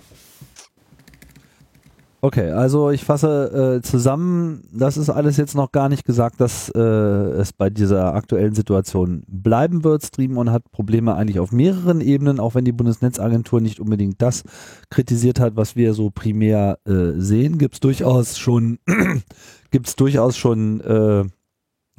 [2.28, 6.68] Okay, also ich fasse äh, zusammen, das ist alles jetzt noch gar nicht gesagt, dass
[6.76, 10.04] äh, es bei dieser aktuellen Situation bleiben wird.
[10.04, 14.44] Streamon hat Probleme eigentlich auf mehreren Ebenen, auch wenn die Bundesnetzagentur nicht unbedingt das
[14.90, 18.80] kritisiert hat, was wir so primär äh, sehen, gibt es durchaus schon,
[19.72, 21.24] gibt es durchaus schon äh,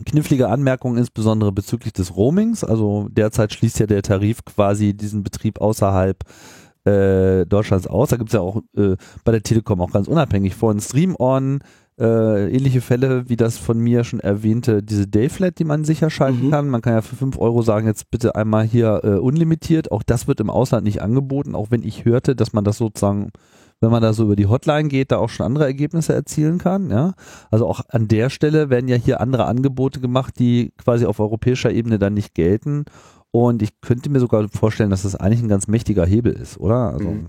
[0.04, 2.64] knifflige Anmerkungen, insbesondere bezüglich des Roamings.
[2.64, 6.22] Also derzeit schließt ja der Tarif quasi diesen Betrieb außerhalb
[6.88, 8.10] äh, Deutschlands aus.
[8.10, 11.60] Da gibt es ja auch äh, bei der Telekom auch ganz unabhängig von Stream-On
[11.98, 16.46] äh, ähnliche Fälle wie das von mir schon erwähnte, diese Dayflat, die man sicher schalten
[16.46, 16.50] mhm.
[16.50, 16.68] kann.
[16.68, 19.90] Man kann ja für 5 Euro sagen, jetzt bitte einmal hier äh, unlimitiert.
[19.90, 23.30] Auch das wird im Ausland nicht angeboten, auch wenn ich hörte, dass man das sozusagen
[23.80, 26.90] wenn man da so über die Hotline geht, da auch schon andere Ergebnisse erzielen kann.
[26.90, 27.14] Ja?
[27.48, 31.70] Also auch an der Stelle werden ja hier andere Angebote gemacht, die quasi auf europäischer
[31.70, 32.86] Ebene dann nicht gelten.
[33.30, 36.92] Und ich könnte mir sogar vorstellen, dass das eigentlich ein ganz mächtiger Hebel ist, oder?
[36.92, 37.26] Also, mhm.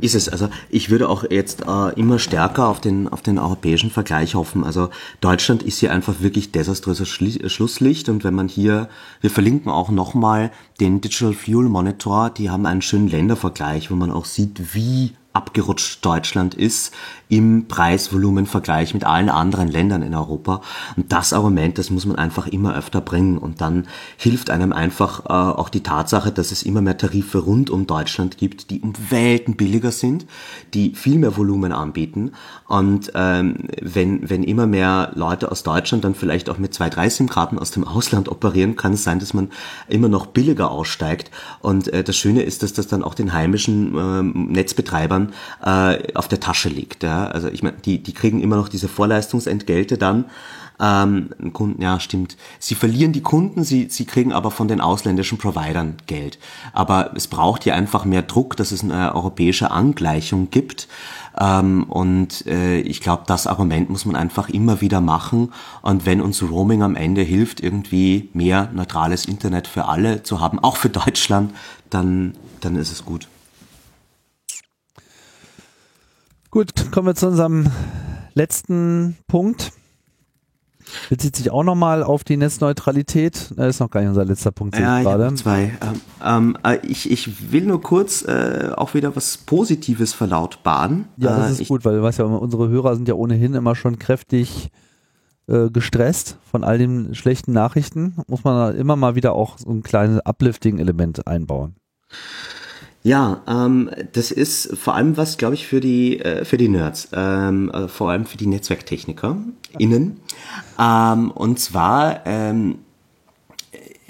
[0.00, 0.28] Ist es.
[0.28, 4.64] Also ich würde auch jetzt äh, immer stärker auf den, auf den europäischen Vergleich hoffen.
[4.64, 4.90] Also
[5.20, 8.88] Deutschland ist hier einfach wirklich desaströses Schli Schlusslicht und wenn man hier,
[9.20, 14.10] wir verlinken auch nochmal den Digital Fuel Monitor, die haben einen schönen Ländervergleich, wo man
[14.10, 16.92] auch sieht, wie abgerutscht Deutschland ist
[17.28, 20.60] im Preisvolumenvergleich mit allen anderen Ländern in Europa.
[20.96, 23.38] Und das Argument, das muss man einfach immer öfter bringen.
[23.38, 23.86] Und dann
[24.18, 28.36] hilft einem einfach äh, auch die Tatsache, dass es immer mehr Tarife rund um Deutschland
[28.36, 30.26] gibt, die um Welten billiger sind,
[30.74, 32.32] die viel mehr Volumen anbieten.
[32.68, 37.08] Und ähm, wenn, wenn immer mehr Leute aus Deutschland dann vielleicht auch mit zwei, drei
[37.08, 39.48] SIM-Karten aus dem Ausland operieren, kann es sein, dass man
[39.88, 41.30] immer noch billiger aussteigt.
[41.60, 45.21] Und äh, das Schöne ist, dass das dann auch den heimischen äh, Netzbetreibern
[45.64, 47.02] äh, auf der Tasche liegt.
[47.02, 47.26] Ja?
[47.26, 50.26] Also ich meine, die, die kriegen immer noch diese Vorleistungsentgelte dann.
[50.80, 52.36] Ähm, Kunden, ja, stimmt.
[52.58, 56.38] Sie verlieren die Kunden, sie, sie kriegen aber von den ausländischen Providern Geld.
[56.72, 60.88] Aber es braucht hier einfach mehr Druck, dass es eine europäische Angleichung gibt.
[61.38, 65.52] Ähm, und äh, ich glaube, das Argument muss man einfach immer wieder machen.
[65.82, 70.58] Und wenn uns Roaming am Ende hilft, irgendwie mehr neutrales Internet für alle zu haben,
[70.58, 71.52] auch für Deutschland,
[71.90, 73.28] dann, dann ist es gut.
[76.52, 77.66] Gut, kommen wir zu unserem
[78.34, 79.72] letzten Punkt.
[81.08, 83.52] Bezieht sich auch nochmal auf die Netzneutralität.
[83.56, 84.78] Das ist noch gar nicht unser letzter Punkt.
[84.78, 85.34] Ja, ich gerade.
[85.34, 85.72] zwei.
[85.80, 91.06] Ähm, ähm, äh, ich, ich will nur kurz äh, auch wieder was Positives verlautbaren.
[91.16, 93.54] Ja, das äh, ist ich, gut, weil du weißt ja, unsere Hörer sind ja ohnehin
[93.54, 94.68] immer schon kräftig
[95.46, 98.16] äh, gestresst von all den schlechten Nachrichten.
[98.26, 101.76] Muss man immer mal wieder auch so ein kleines Uplifting-Element einbauen.
[103.04, 107.08] Ja, ähm, das ist vor allem was, glaube ich, für die äh, für die Nerds,
[107.12, 109.38] ähm, äh, vor allem für die Netzwerktechniker
[109.78, 110.20] innen.
[110.78, 112.78] Ähm, und zwar ähm,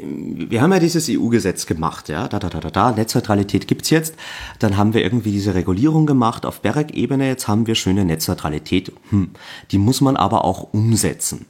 [0.04, 4.14] wir haben ja dieses EU-Gesetz gemacht, ja, da, da, da, da, da, Netzneutralität gibt's jetzt.
[4.58, 7.28] Dann haben wir irgendwie diese Regulierung gemacht auf BEREC-Ebene.
[7.28, 8.92] Jetzt haben wir schöne Netzneutralität.
[9.10, 9.30] Hm.
[9.70, 11.46] Die muss man aber auch umsetzen.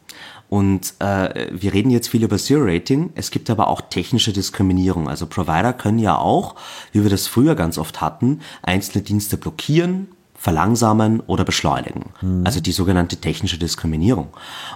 [0.52, 3.14] Und äh, wir reden jetzt viel über Zero-Rating.
[3.14, 5.08] Es gibt aber auch technische Diskriminierung.
[5.08, 6.56] Also Provider können ja auch,
[6.92, 12.10] wie wir das früher ganz oft hatten, einzelne Dienste blockieren, verlangsamen oder beschleunigen.
[12.20, 12.42] Mhm.
[12.44, 14.28] Also die sogenannte technische Diskriminierung.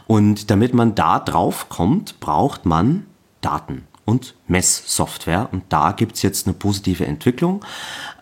[0.06, 3.04] Und damit man da drauf kommt, braucht man
[3.42, 5.48] Daten und Messsoftware.
[5.52, 7.62] Und da gibt's jetzt eine positive Entwicklung.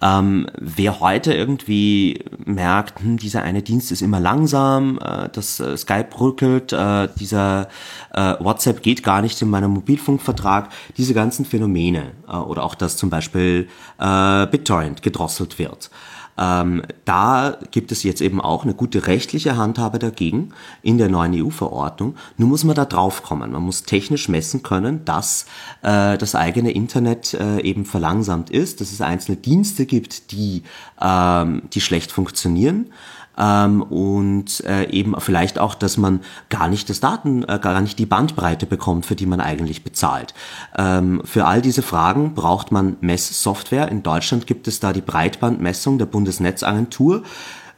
[0.03, 5.77] Ähm, wer heute irgendwie merkt, hm, dieser eine Dienst ist immer langsam, äh, das äh,
[5.77, 7.69] Skype rückelt, äh, dieser
[8.13, 12.97] äh, WhatsApp geht gar nicht in meinem Mobilfunkvertrag, diese ganzen Phänomene äh, oder auch, dass
[12.97, 13.69] zum Beispiel
[13.99, 15.91] äh, BitTorrent gedrosselt wird
[16.37, 20.51] ähm, da gibt es jetzt eben auch eine gute rechtliche Handhabe dagegen
[20.83, 22.17] in der neuen EU-Verordnung.
[22.37, 23.53] Nur muss man da drauf kommen.
[23.53, 25.47] Man muss technisch messen können, dass
[25.83, 30.63] äh, das eigene Internet äh, eben verlangsamt ist, dass es einzelne Dienste gibt, die,
[31.01, 32.91] ähm, die schlecht funktionieren
[33.39, 37.99] ähm, und äh, eben vielleicht auch, dass man gar nicht das Daten, äh, gar nicht
[37.99, 40.35] die Bandbreite bekommt, für die man eigentlich bezahlt.
[40.77, 43.89] Ähm, für all diese Fragen braucht man Messsoftware.
[43.89, 47.23] In Deutschland gibt es da die Breitbandmessung der Bundesnetzagentur.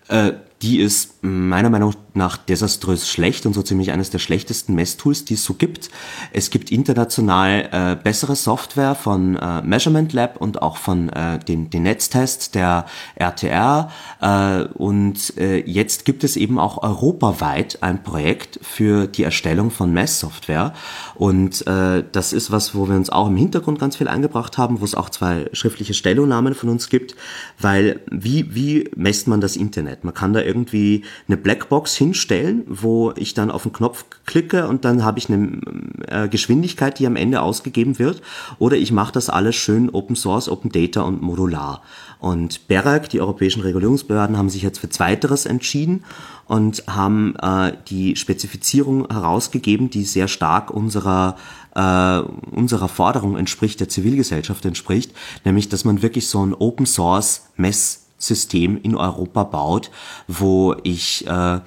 [0.09, 0.33] Äh,
[0.63, 5.35] die ist meiner Meinung nach desaströs schlecht und so ziemlich eines der schlechtesten Messtools, die
[5.35, 5.91] es so gibt.
[6.33, 11.71] Es gibt international äh, bessere Software von äh, Measurement Lab und auch von äh, den,
[11.71, 13.91] den Netztest der RTR.
[14.21, 19.93] Äh, und äh, jetzt gibt es eben auch europaweit ein Projekt für die Erstellung von
[19.93, 20.73] Messsoftware.
[21.15, 24.81] Und äh, das ist was, wo wir uns auch im Hintergrund ganz viel eingebracht haben,
[24.81, 27.17] wo es auch zwei schriftliche Stellungnahmen von uns gibt,
[27.61, 30.05] weil wie, wie messt man das Internet?
[30.05, 34.85] Man kann da irgendwie eine Blackbox hinstellen, wo ich dann auf den Knopf klicke und
[34.85, 35.61] dann habe ich eine
[36.09, 38.23] äh, Geschwindigkeit, die am Ende ausgegeben wird.
[38.59, 41.83] Oder ich mache das alles schön Open Source, Open Data und modular.
[42.19, 46.05] Und BERAC, die europäischen Regulierungsbehörden, haben sich jetzt für Zweiteres entschieden
[46.47, 51.37] und haben äh, die Spezifizierung herausgegeben, die sehr stark unserer
[51.75, 52.21] äh,
[52.53, 55.13] unserer Forderung entspricht, der Zivilgesellschaft entspricht,
[55.45, 59.91] nämlich dass man wirklich so ein Open Source Messsystem in Europa baut,
[60.27, 61.61] wo ich äh,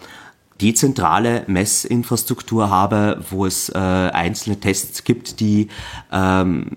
[0.61, 5.69] dezentrale Messinfrastruktur habe, wo es äh, einzelne Tests gibt, die,
[6.11, 6.67] ähm,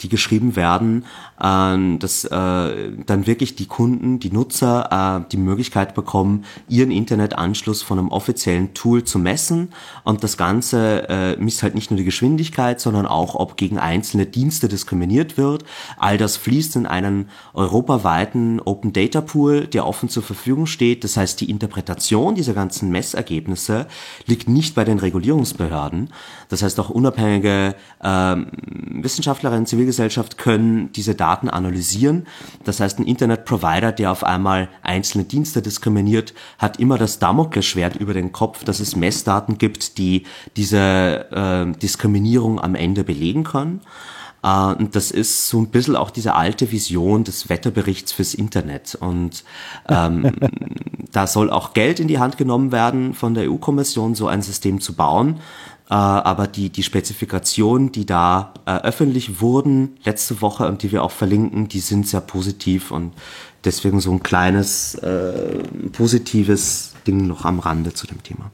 [0.00, 1.04] die geschrieben werden,
[1.42, 7.82] äh, dass äh, dann wirklich die Kunden, die Nutzer äh, die Möglichkeit bekommen, ihren Internetanschluss
[7.82, 9.70] von einem offiziellen Tool zu messen
[10.04, 14.26] und das Ganze äh, misst halt nicht nur die Geschwindigkeit, sondern auch, ob gegen einzelne
[14.26, 15.64] Dienste diskriminiert wird.
[15.98, 21.04] All das fließt in einen europaweiten Open Data Pool, der offen zur Verfügung steht.
[21.04, 23.86] Das heißt, die Interpretation dieser ganzen Messergebnisse
[24.26, 26.10] liegt nicht bei den Regulierungsbehörden.
[26.52, 32.26] Das heißt, auch unabhängige äh, Wissenschaftlerinnen, Zivilgesellschaft können diese Daten Daten analysieren.
[32.64, 38.12] Das heißt, ein Internetprovider, der auf einmal einzelne Dienste diskriminiert, hat immer das Damoklesschwert über
[38.12, 40.24] den Kopf, dass es Messdaten gibt, die
[40.56, 40.78] diese
[41.30, 43.80] äh, Diskriminierung am Ende belegen können.
[44.44, 48.96] Uh, und das ist so ein bisschen auch diese alte Vision des Wetterberichts fürs Internet.
[48.96, 49.44] Und
[49.88, 50.32] ähm,
[51.12, 54.80] da soll auch Geld in die Hand genommen werden von der EU-Kommission, so ein System
[54.80, 55.38] zu bauen.
[55.92, 61.02] Äh, aber die, die Spezifikationen, die da äh, öffentlich wurden letzte Woche und die wir
[61.02, 63.12] auch verlinken, die sind sehr positiv und
[63.62, 65.58] deswegen so ein kleines äh,
[65.92, 68.50] positives Ding noch am Rande zu dem Thema.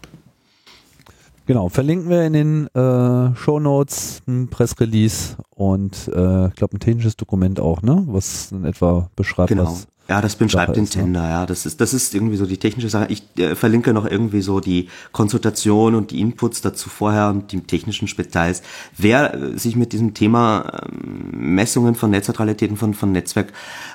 [1.47, 6.81] Genau, verlinken wir in den äh, Show Notes ein Pressrelease und äh, ich glaube ein
[6.81, 8.03] technisches Dokument auch, ne?
[8.09, 9.67] Was in etwa beschreibt, genau.
[9.67, 10.87] was ja, das bin schreibt den?
[10.87, 11.29] Tender, ne?
[11.29, 11.47] ja.
[11.47, 13.09] Das ist, das ist irgendwie so die technische Sache.
[13.11, 17.61] Ich äh, verlinke noch irgendwie so die Konsultation und die Inputs dazu vorher und die
[17.61, 18.63] technischen Details.
[18.97, 23.53] Wer äh, sich mit diesem Thema äh, Messungen von Netzneutralitäten von, von Netzwerk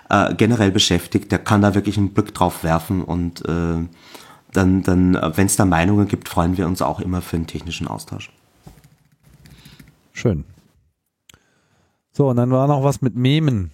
[0.10, 3.88] äh, generell beschäftigt, der kann da wirklich einen Blick drauf werfen und äh,
[4.52, 7.48] dann, dann äh, wenn es da Meinungen gibt, freuen wir uns auch immer für einen
[7.48, 8.32] technischen Austausch.
[10.12, 10.46] Schön.
[12.12, 13.72] So, und dann war noch was mit Memen.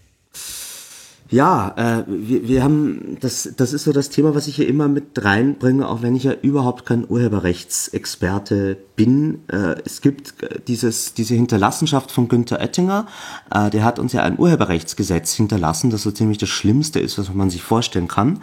[1.31, 4.87] Ja, äh, wir, wir haben, das, das ist so das Thema, was ich hier immer
[4.87, 9.41] mit reinbringe, auch wenn ich ja überhaupt kein Urheberrechtsexperte bin.
[9.47, 13.05] Äh, es gibt äh, dieses, diese Hinterlassenschaft von Günther Oettinger,
[13.53, 17.31] äh, der hat uns ja ein Urheberrechtsgesetz hinterlassen, das so ziemlich das Schlimmste ist, was
[17.31, 18.41] man sich vorstellen kann.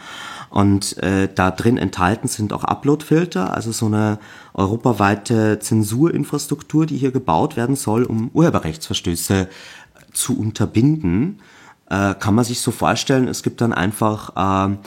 [0.50, 4.20] Und äh, da drin enthalten sind auch Uploadfilter, also so eine
[4.54, 9.48] europaweite Zensurinfrastruktur, die hier gebaut werden soll, um Urheberrechtsverstöße
[10.12, 11.40] zu unterbinden
[11.90, 14.78] äh, kann man sich so vorstellen, es gibt dann einfach ähm,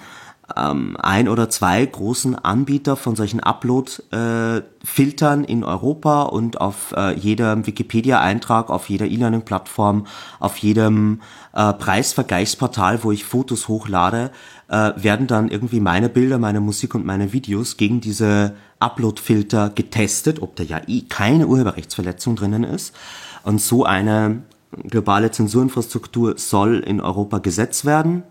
[0.56, 7.16] ähm, ein oder zwei großen Anbieter von solchen Upload-Filtern äh, in Europa und auf äh,
[7.18, 10.06] jedem Wikipedia-Eintrag, auf jeder E-Learning-Plattform,
[10.40, 11.22] auf jedem
[11.54, 14.32] äh, Preisvergleichsportal, wo ich Fotos hochlade,
[14.68, 20.42] äh, werden dann irgendwie meine Bilder, meine Musik und meine Videos gegen diese Upload-Filter getestet,
[20.42, 22.96] ob da ja eh keine Urheberrechtsverletzung drinnen ist.
[23.44, 24.42] Und so eine
[24.72, 28.24] globale Zensurinfrastruktur soll in Europa gesetzt werden.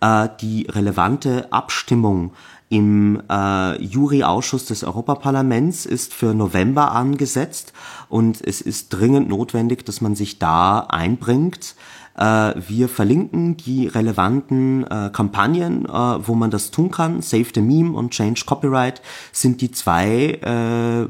[0.00, 2.32] Äh, die relevante Abstimmung
[2.68, 7.74] im äh, Juryausschuss des Europaparlaments ist für November angesetzt
[8.08, 11.74] und es ist dringend notwendig, dass man sich da einbringt.
[12.16, 17.22] Äh, wir verlinken die relevanten äh, Kampagnen, äh, wo man das tun kann.
[17.22, 19.00] Save the Meme und Change Copyright
[19.32, 20.38] sind die zwei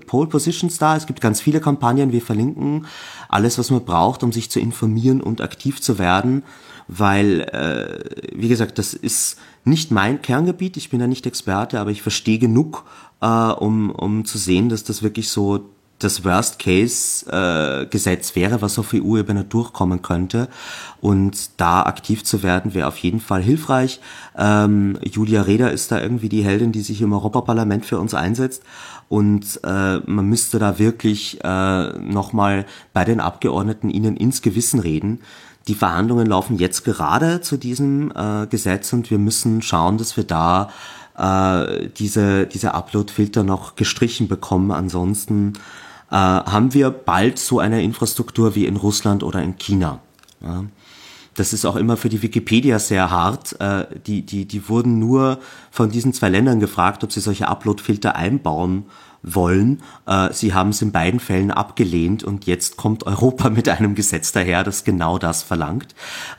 [0.06, 0.96] Pole Positions da.
[0.96, 2.12] Es gibt ganz viele Kampagnen.
[2.12, 2.86] Wir verlinken
[3.28, 6.42] alles, was man braucht, um sich zu informieren und aktiv zu werden,
[6.86, 10.76] weil, äh, wie gesagt, das ist nicht mein Kerngebiet.
[10.76, 12.84] Ich bin da nicht Experte, aber ich verstehe genug,
[13.20, 15.71] äh, um, um zu sehen, dass das wirklich so
[16.04, 20.48] das Worst-Case-Gesetz äh, wäre, was auf EU-Ebene durchkommen könnte.
[21.00, 24.00] Und da aktiv zu werden, wäre auf jeden Fall hilfreich.
[24.36, 28.62] Ähm, Julia Reda ist da irgendwie die Heldin, die sich im Europaparlament für uns einsetzt.
[29.08, 35.20] Und äh, man müsste da wirklich äh, nochmal bei den Abgeordneten ihnen ins Gewissen reden.
[35.68, 40.24] Die Verhandlungen laufen jetzt gerade zu diesem äh, Gesetz und wir müssen schauen, dass wir
[40.24, 40.70] da
[41.16, 44.72] äh, diese, diese Upload-Filter noch gestrichen bekommen.
[44.72, 45.54] Ansonsten
[46.12, 50.00] äh, haben wir bald so eine Infrastruktur wie in Russland oder in China.
[50.42, 50.64] Ja.
[51.34, 53.58] Das ist auch immer für die Wikipedia sehr hart.
[53.60, 55.38] Äh, die, die, die wurden nur
[55.70, 58.84] von diesen zwei Ländern gefragt, ob sie solche Upload-Filter einbauen
[59.22, 59.82] wollen.
[60.04, 64.32] Äh, sie haben es in beiden Fällen abgelehnt und jetzt kommt Europa mit einem Gesetz
[64.32, 65.94] daher, das genau das verlangt.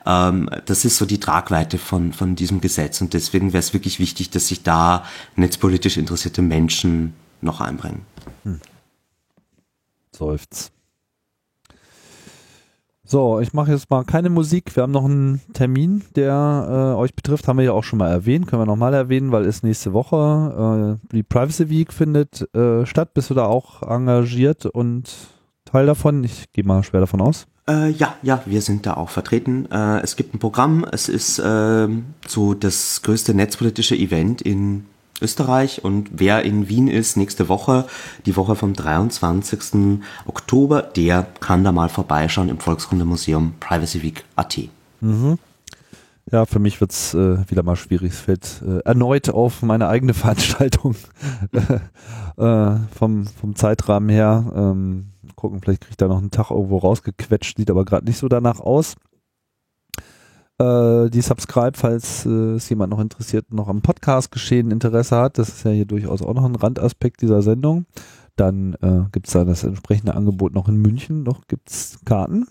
[0.06, 4.00] Ähm, das ist so die Tragweite von, von diesem Gesetz und deswegen wäre es wirklich
[4.00, 5.04] wichtig, dass sich da
[5.36, 8.06] netzpolitisch interessierte Menschen noch einbringen.
[8.44, 8.60] Hm.
[10.16, 10.72] Seufz.
[13.06, 14.76] So, ich mache jetzt mal keine Musik.
[14.76, 17.48] Wir haben noch einen Termin, der äh, euch betrifft.
[17.48, 18.48] Haben wir ja auch schon mal erwähnt.
[18.48, 23.14] Können wir nochmal erwähnen, weil es nächste Woche äh, die Privacy Week findet äh, statt.
[23.14, 25.14] Bist du da auch engagiert und
[25.66, 26.24] Teil davon?
[26.24, 27.46] Ich gehe mal schwer davon aus.
[27.68, 29.68] Äh, ja, ja, wir sind da auch vertreten.
[29.70, 30.86] Äh, es gibt ein Programm.
[30.90, 31.88] Es ist äh,
[32.26, 34.86] so das größte netzpolitische Event in
[35.22, 37.86] Österreich und wer in Wien ist nächste Woche,
[38.26, 40.00] die Woche vom 23.
[40.26, 44.70] Oktober, der kann da mal vorbeischauen im Volkskundemuseum Privacy Week AT.
[45.02, 45.38] Mhm.
[46.32, 48.14] Ja, für mich wird's äh, wieder mal schwierig.
[48.14, 50.96] Es fällt äh, erneut auf meine eigene Veranstaltung
[51.52, 54.52] äh, vom, vom Zeitrahmen her.
[54.56, 58.18] Ähm, gucken, vielleicht kriege ich da noch einen Tag irgendwo rausgequetscht, sieht aber gerade nicht
[58.18, 58.96] so danach aus
[60.60, 65.38] äh, die Subscribe, falls äh, es jemand noch interessiert, noch am Podcast geschehen Interesse hat.
[65.38, 67.86] Das ist ja hier durchaus auch noch ein Randaspekt dieser Sendung.
[68.36, 71.24] Dann äh, gibt es da das entsprechende Angebot noch in München.
[71.24, 72.48] Noch gibt es Karten.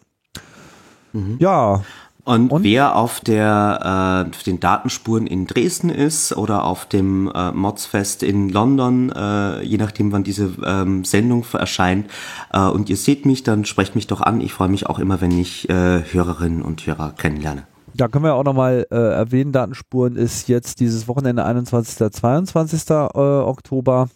[1.12, 1.36] Mhm.
[1.40, 1.82] Ja.
[2.24, 7.28] Und, und, wer auf der äh, auf den Datenspuren in Dresden ist oder auf dem
[7.34, 12.08] äh, Modsfest in London, äh, je nachdem wann diese ähm, Sendung erscheint,
[12.52, 14.40] äh, und ihr seht mich, dann sprecht mich doch an.
[14.40, 17.66] Ich freue mich auch immer, wenn ich äh, Hörerinnen und Hörer kennenlerne.
[17.94, 22.12] Da können wir auch nochmal äh, erwähnen, Datenspuren ist jetzt dieses Wochenende 21.
[22.12, 22.90] 22.
[22.90, 24.08] Äh, Oktober.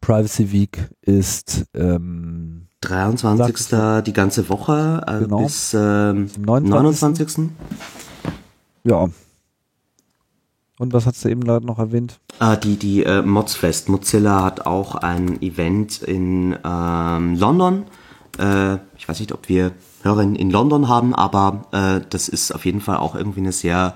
[0.00, 4.02] Privacy Week ist ähm, 23.
[4.04, 5.42] die ganze Woche äh, genau.
[5.42, 6.70] bis ähm, 29.
[6.70, 7.50] 29.
[8.84, 9.08] Ja.
[10.78, 12.20] Und was hast du eben gerade noch erwähnt?
[12.38, 13.88] Ah, die die äh, Modsfest.
[13.88, 17.84] Mozilla hat auch ein Event in ähm, London.
[18.38, 19.72] Äh, ich weiß nicht, ob wir
[20.02, 23.94] Hörerinnen in London haben, aber äh, das ist auf jeden Fall auch irgendwie eine sehr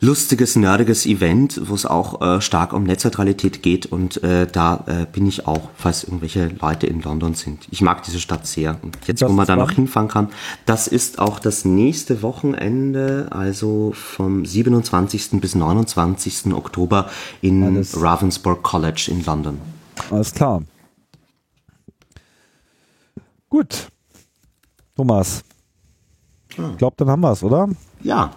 [0.00, 5.06] lustiges, nerdiges Event, wo es auch äh, stark um Netzneutralität geht und äh, da äh,
[5.10, 7.66] bin ich auch, falls irgendwelche Leute in London sind.
[7.70, 10.28] Ich mag diese Stadt sehr und jetzt, das wo man da noch hinfahren kann,
[10.66, 15.40] das ist auch das nächste Wochenende, also vom 27.
[15.40, 16.52] bis 29.
[16.52, 17.08] Oktober
[17.40, 18.00] in Alles.
[18.00, 19.58] Ravensbourg College in London.
[20.10, 20.62] Alles klar.
[23.56, 23.88] Gut.
[24.96, 25.42] Thomas.
[26.56, 26.72] Hm.
[26.72, 27.70] Ich glaube, dann haben wir es, oder?
[28.02, 28.32] Ja.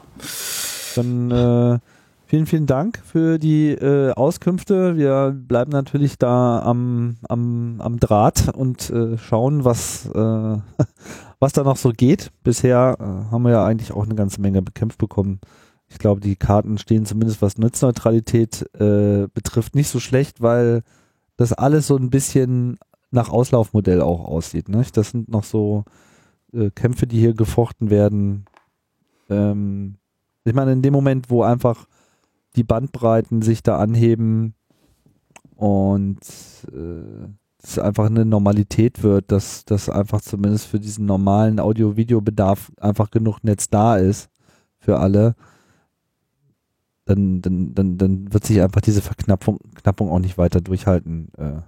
[0.96, 1.80] Dann äh,
[2.26, 4.96] vielen, vielen Dank für die äh, Auskünfte.
[4.96, 10.58] Wir bleiben natürlich da am, am, am Draht und äh, schauen, was, äh,
[11.40, 12.32] was da noch so geht.
[12.46, 15.41] Bisher äh, haben wir ja eigentlich auch eine ganze Menge bekämpft bekommen.
[15.90, 20.82] Ich glaube, die Karten stehen zumindest was Netzneutralität äh, betrifft nicht so schlecht, weil
[21.36, 22.80] das alles so ein bisschen
[23.11, 24.69] nach Auslaufmodell auch aussieht.
[24.69, 24.86] Ne?
[24.94, 25.86] Das sind noch so
[26.53, 28.45] äh, Kämpfe, die hier gefochten werden.
[29.30, 29.95] Ähm,
[30.44, 31.86] ich meine, in dem Moment, wo einfach
[32.56, 34.53] die Bandbreiten sich da anheben
[35.56, 36.19] und
[36.72, 37.27] äh,
[37.61, 43.44] es einfach eine Normalität wird, dass das einfach zumindest für diesen normalen Audio-Video-Bedarf einfach genug
[43.44, 44.30] Netz da ist
[44.77, 45.36] für alle,
[47.06, 51.61] dann, dann, dann, dann wird sich einfach diese Verknappung Knappung auch nicht weiter durchhalten äh,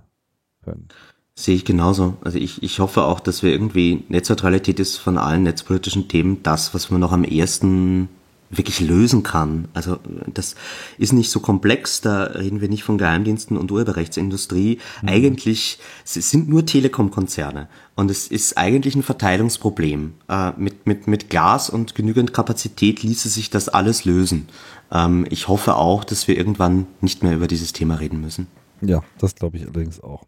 [0.64, 0.88] können.
[1.36, 2.18] Sehe ich genauso.
[2.22, 6.74] Also ich, ich hoffe auch, dass wir irgendwie, Netzneutralität ist von allen netzpolitischen Themen das,
[6.74, 8.10] was man noch am ersten
[8.52, 9.68] wirklich lösen kann.
[9.74, 9.98] Also
[10.34, 10.56] das
[10.98, 14.80] ist nicht so komplex, da reden wir nicht von Geheimdiensten und Urheberrechtsindustrie.
[15.02, 15.10] Mhm.
[15.10, 20.14] Eigentlich es sind nur Telekom-Konzerne und es ist eigentlich ein Verteilungsproblem.
[20.28, 24.48] Äh, mit, mit, mit Glas und genügend Kapazität ließe sich das alles lösen.
[24.92, 28.48] Ähm, ich hoffe auch, dass wir irgendwann nicht mehr über dieses Thema reden müssen.
[28.82, 30.26] Ja, das glaube ich allerdings auch.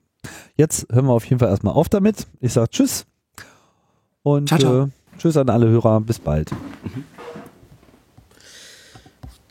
[0.56, 2.28] Jetzt hören wir auf jeden Fall erstmal auf damit.
[2.40, 3.06] Ich sage Tschüss
[4.22, 4.84] und ciao, ciao.
[4.84, 4.88] Äh,
[5.18, 6.02] Tschüss an alle Hörer.
[6.02, 6.52] Bis bald.
[6.52, 7.04] Mhm.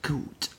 [0.03, 0.52] Gut.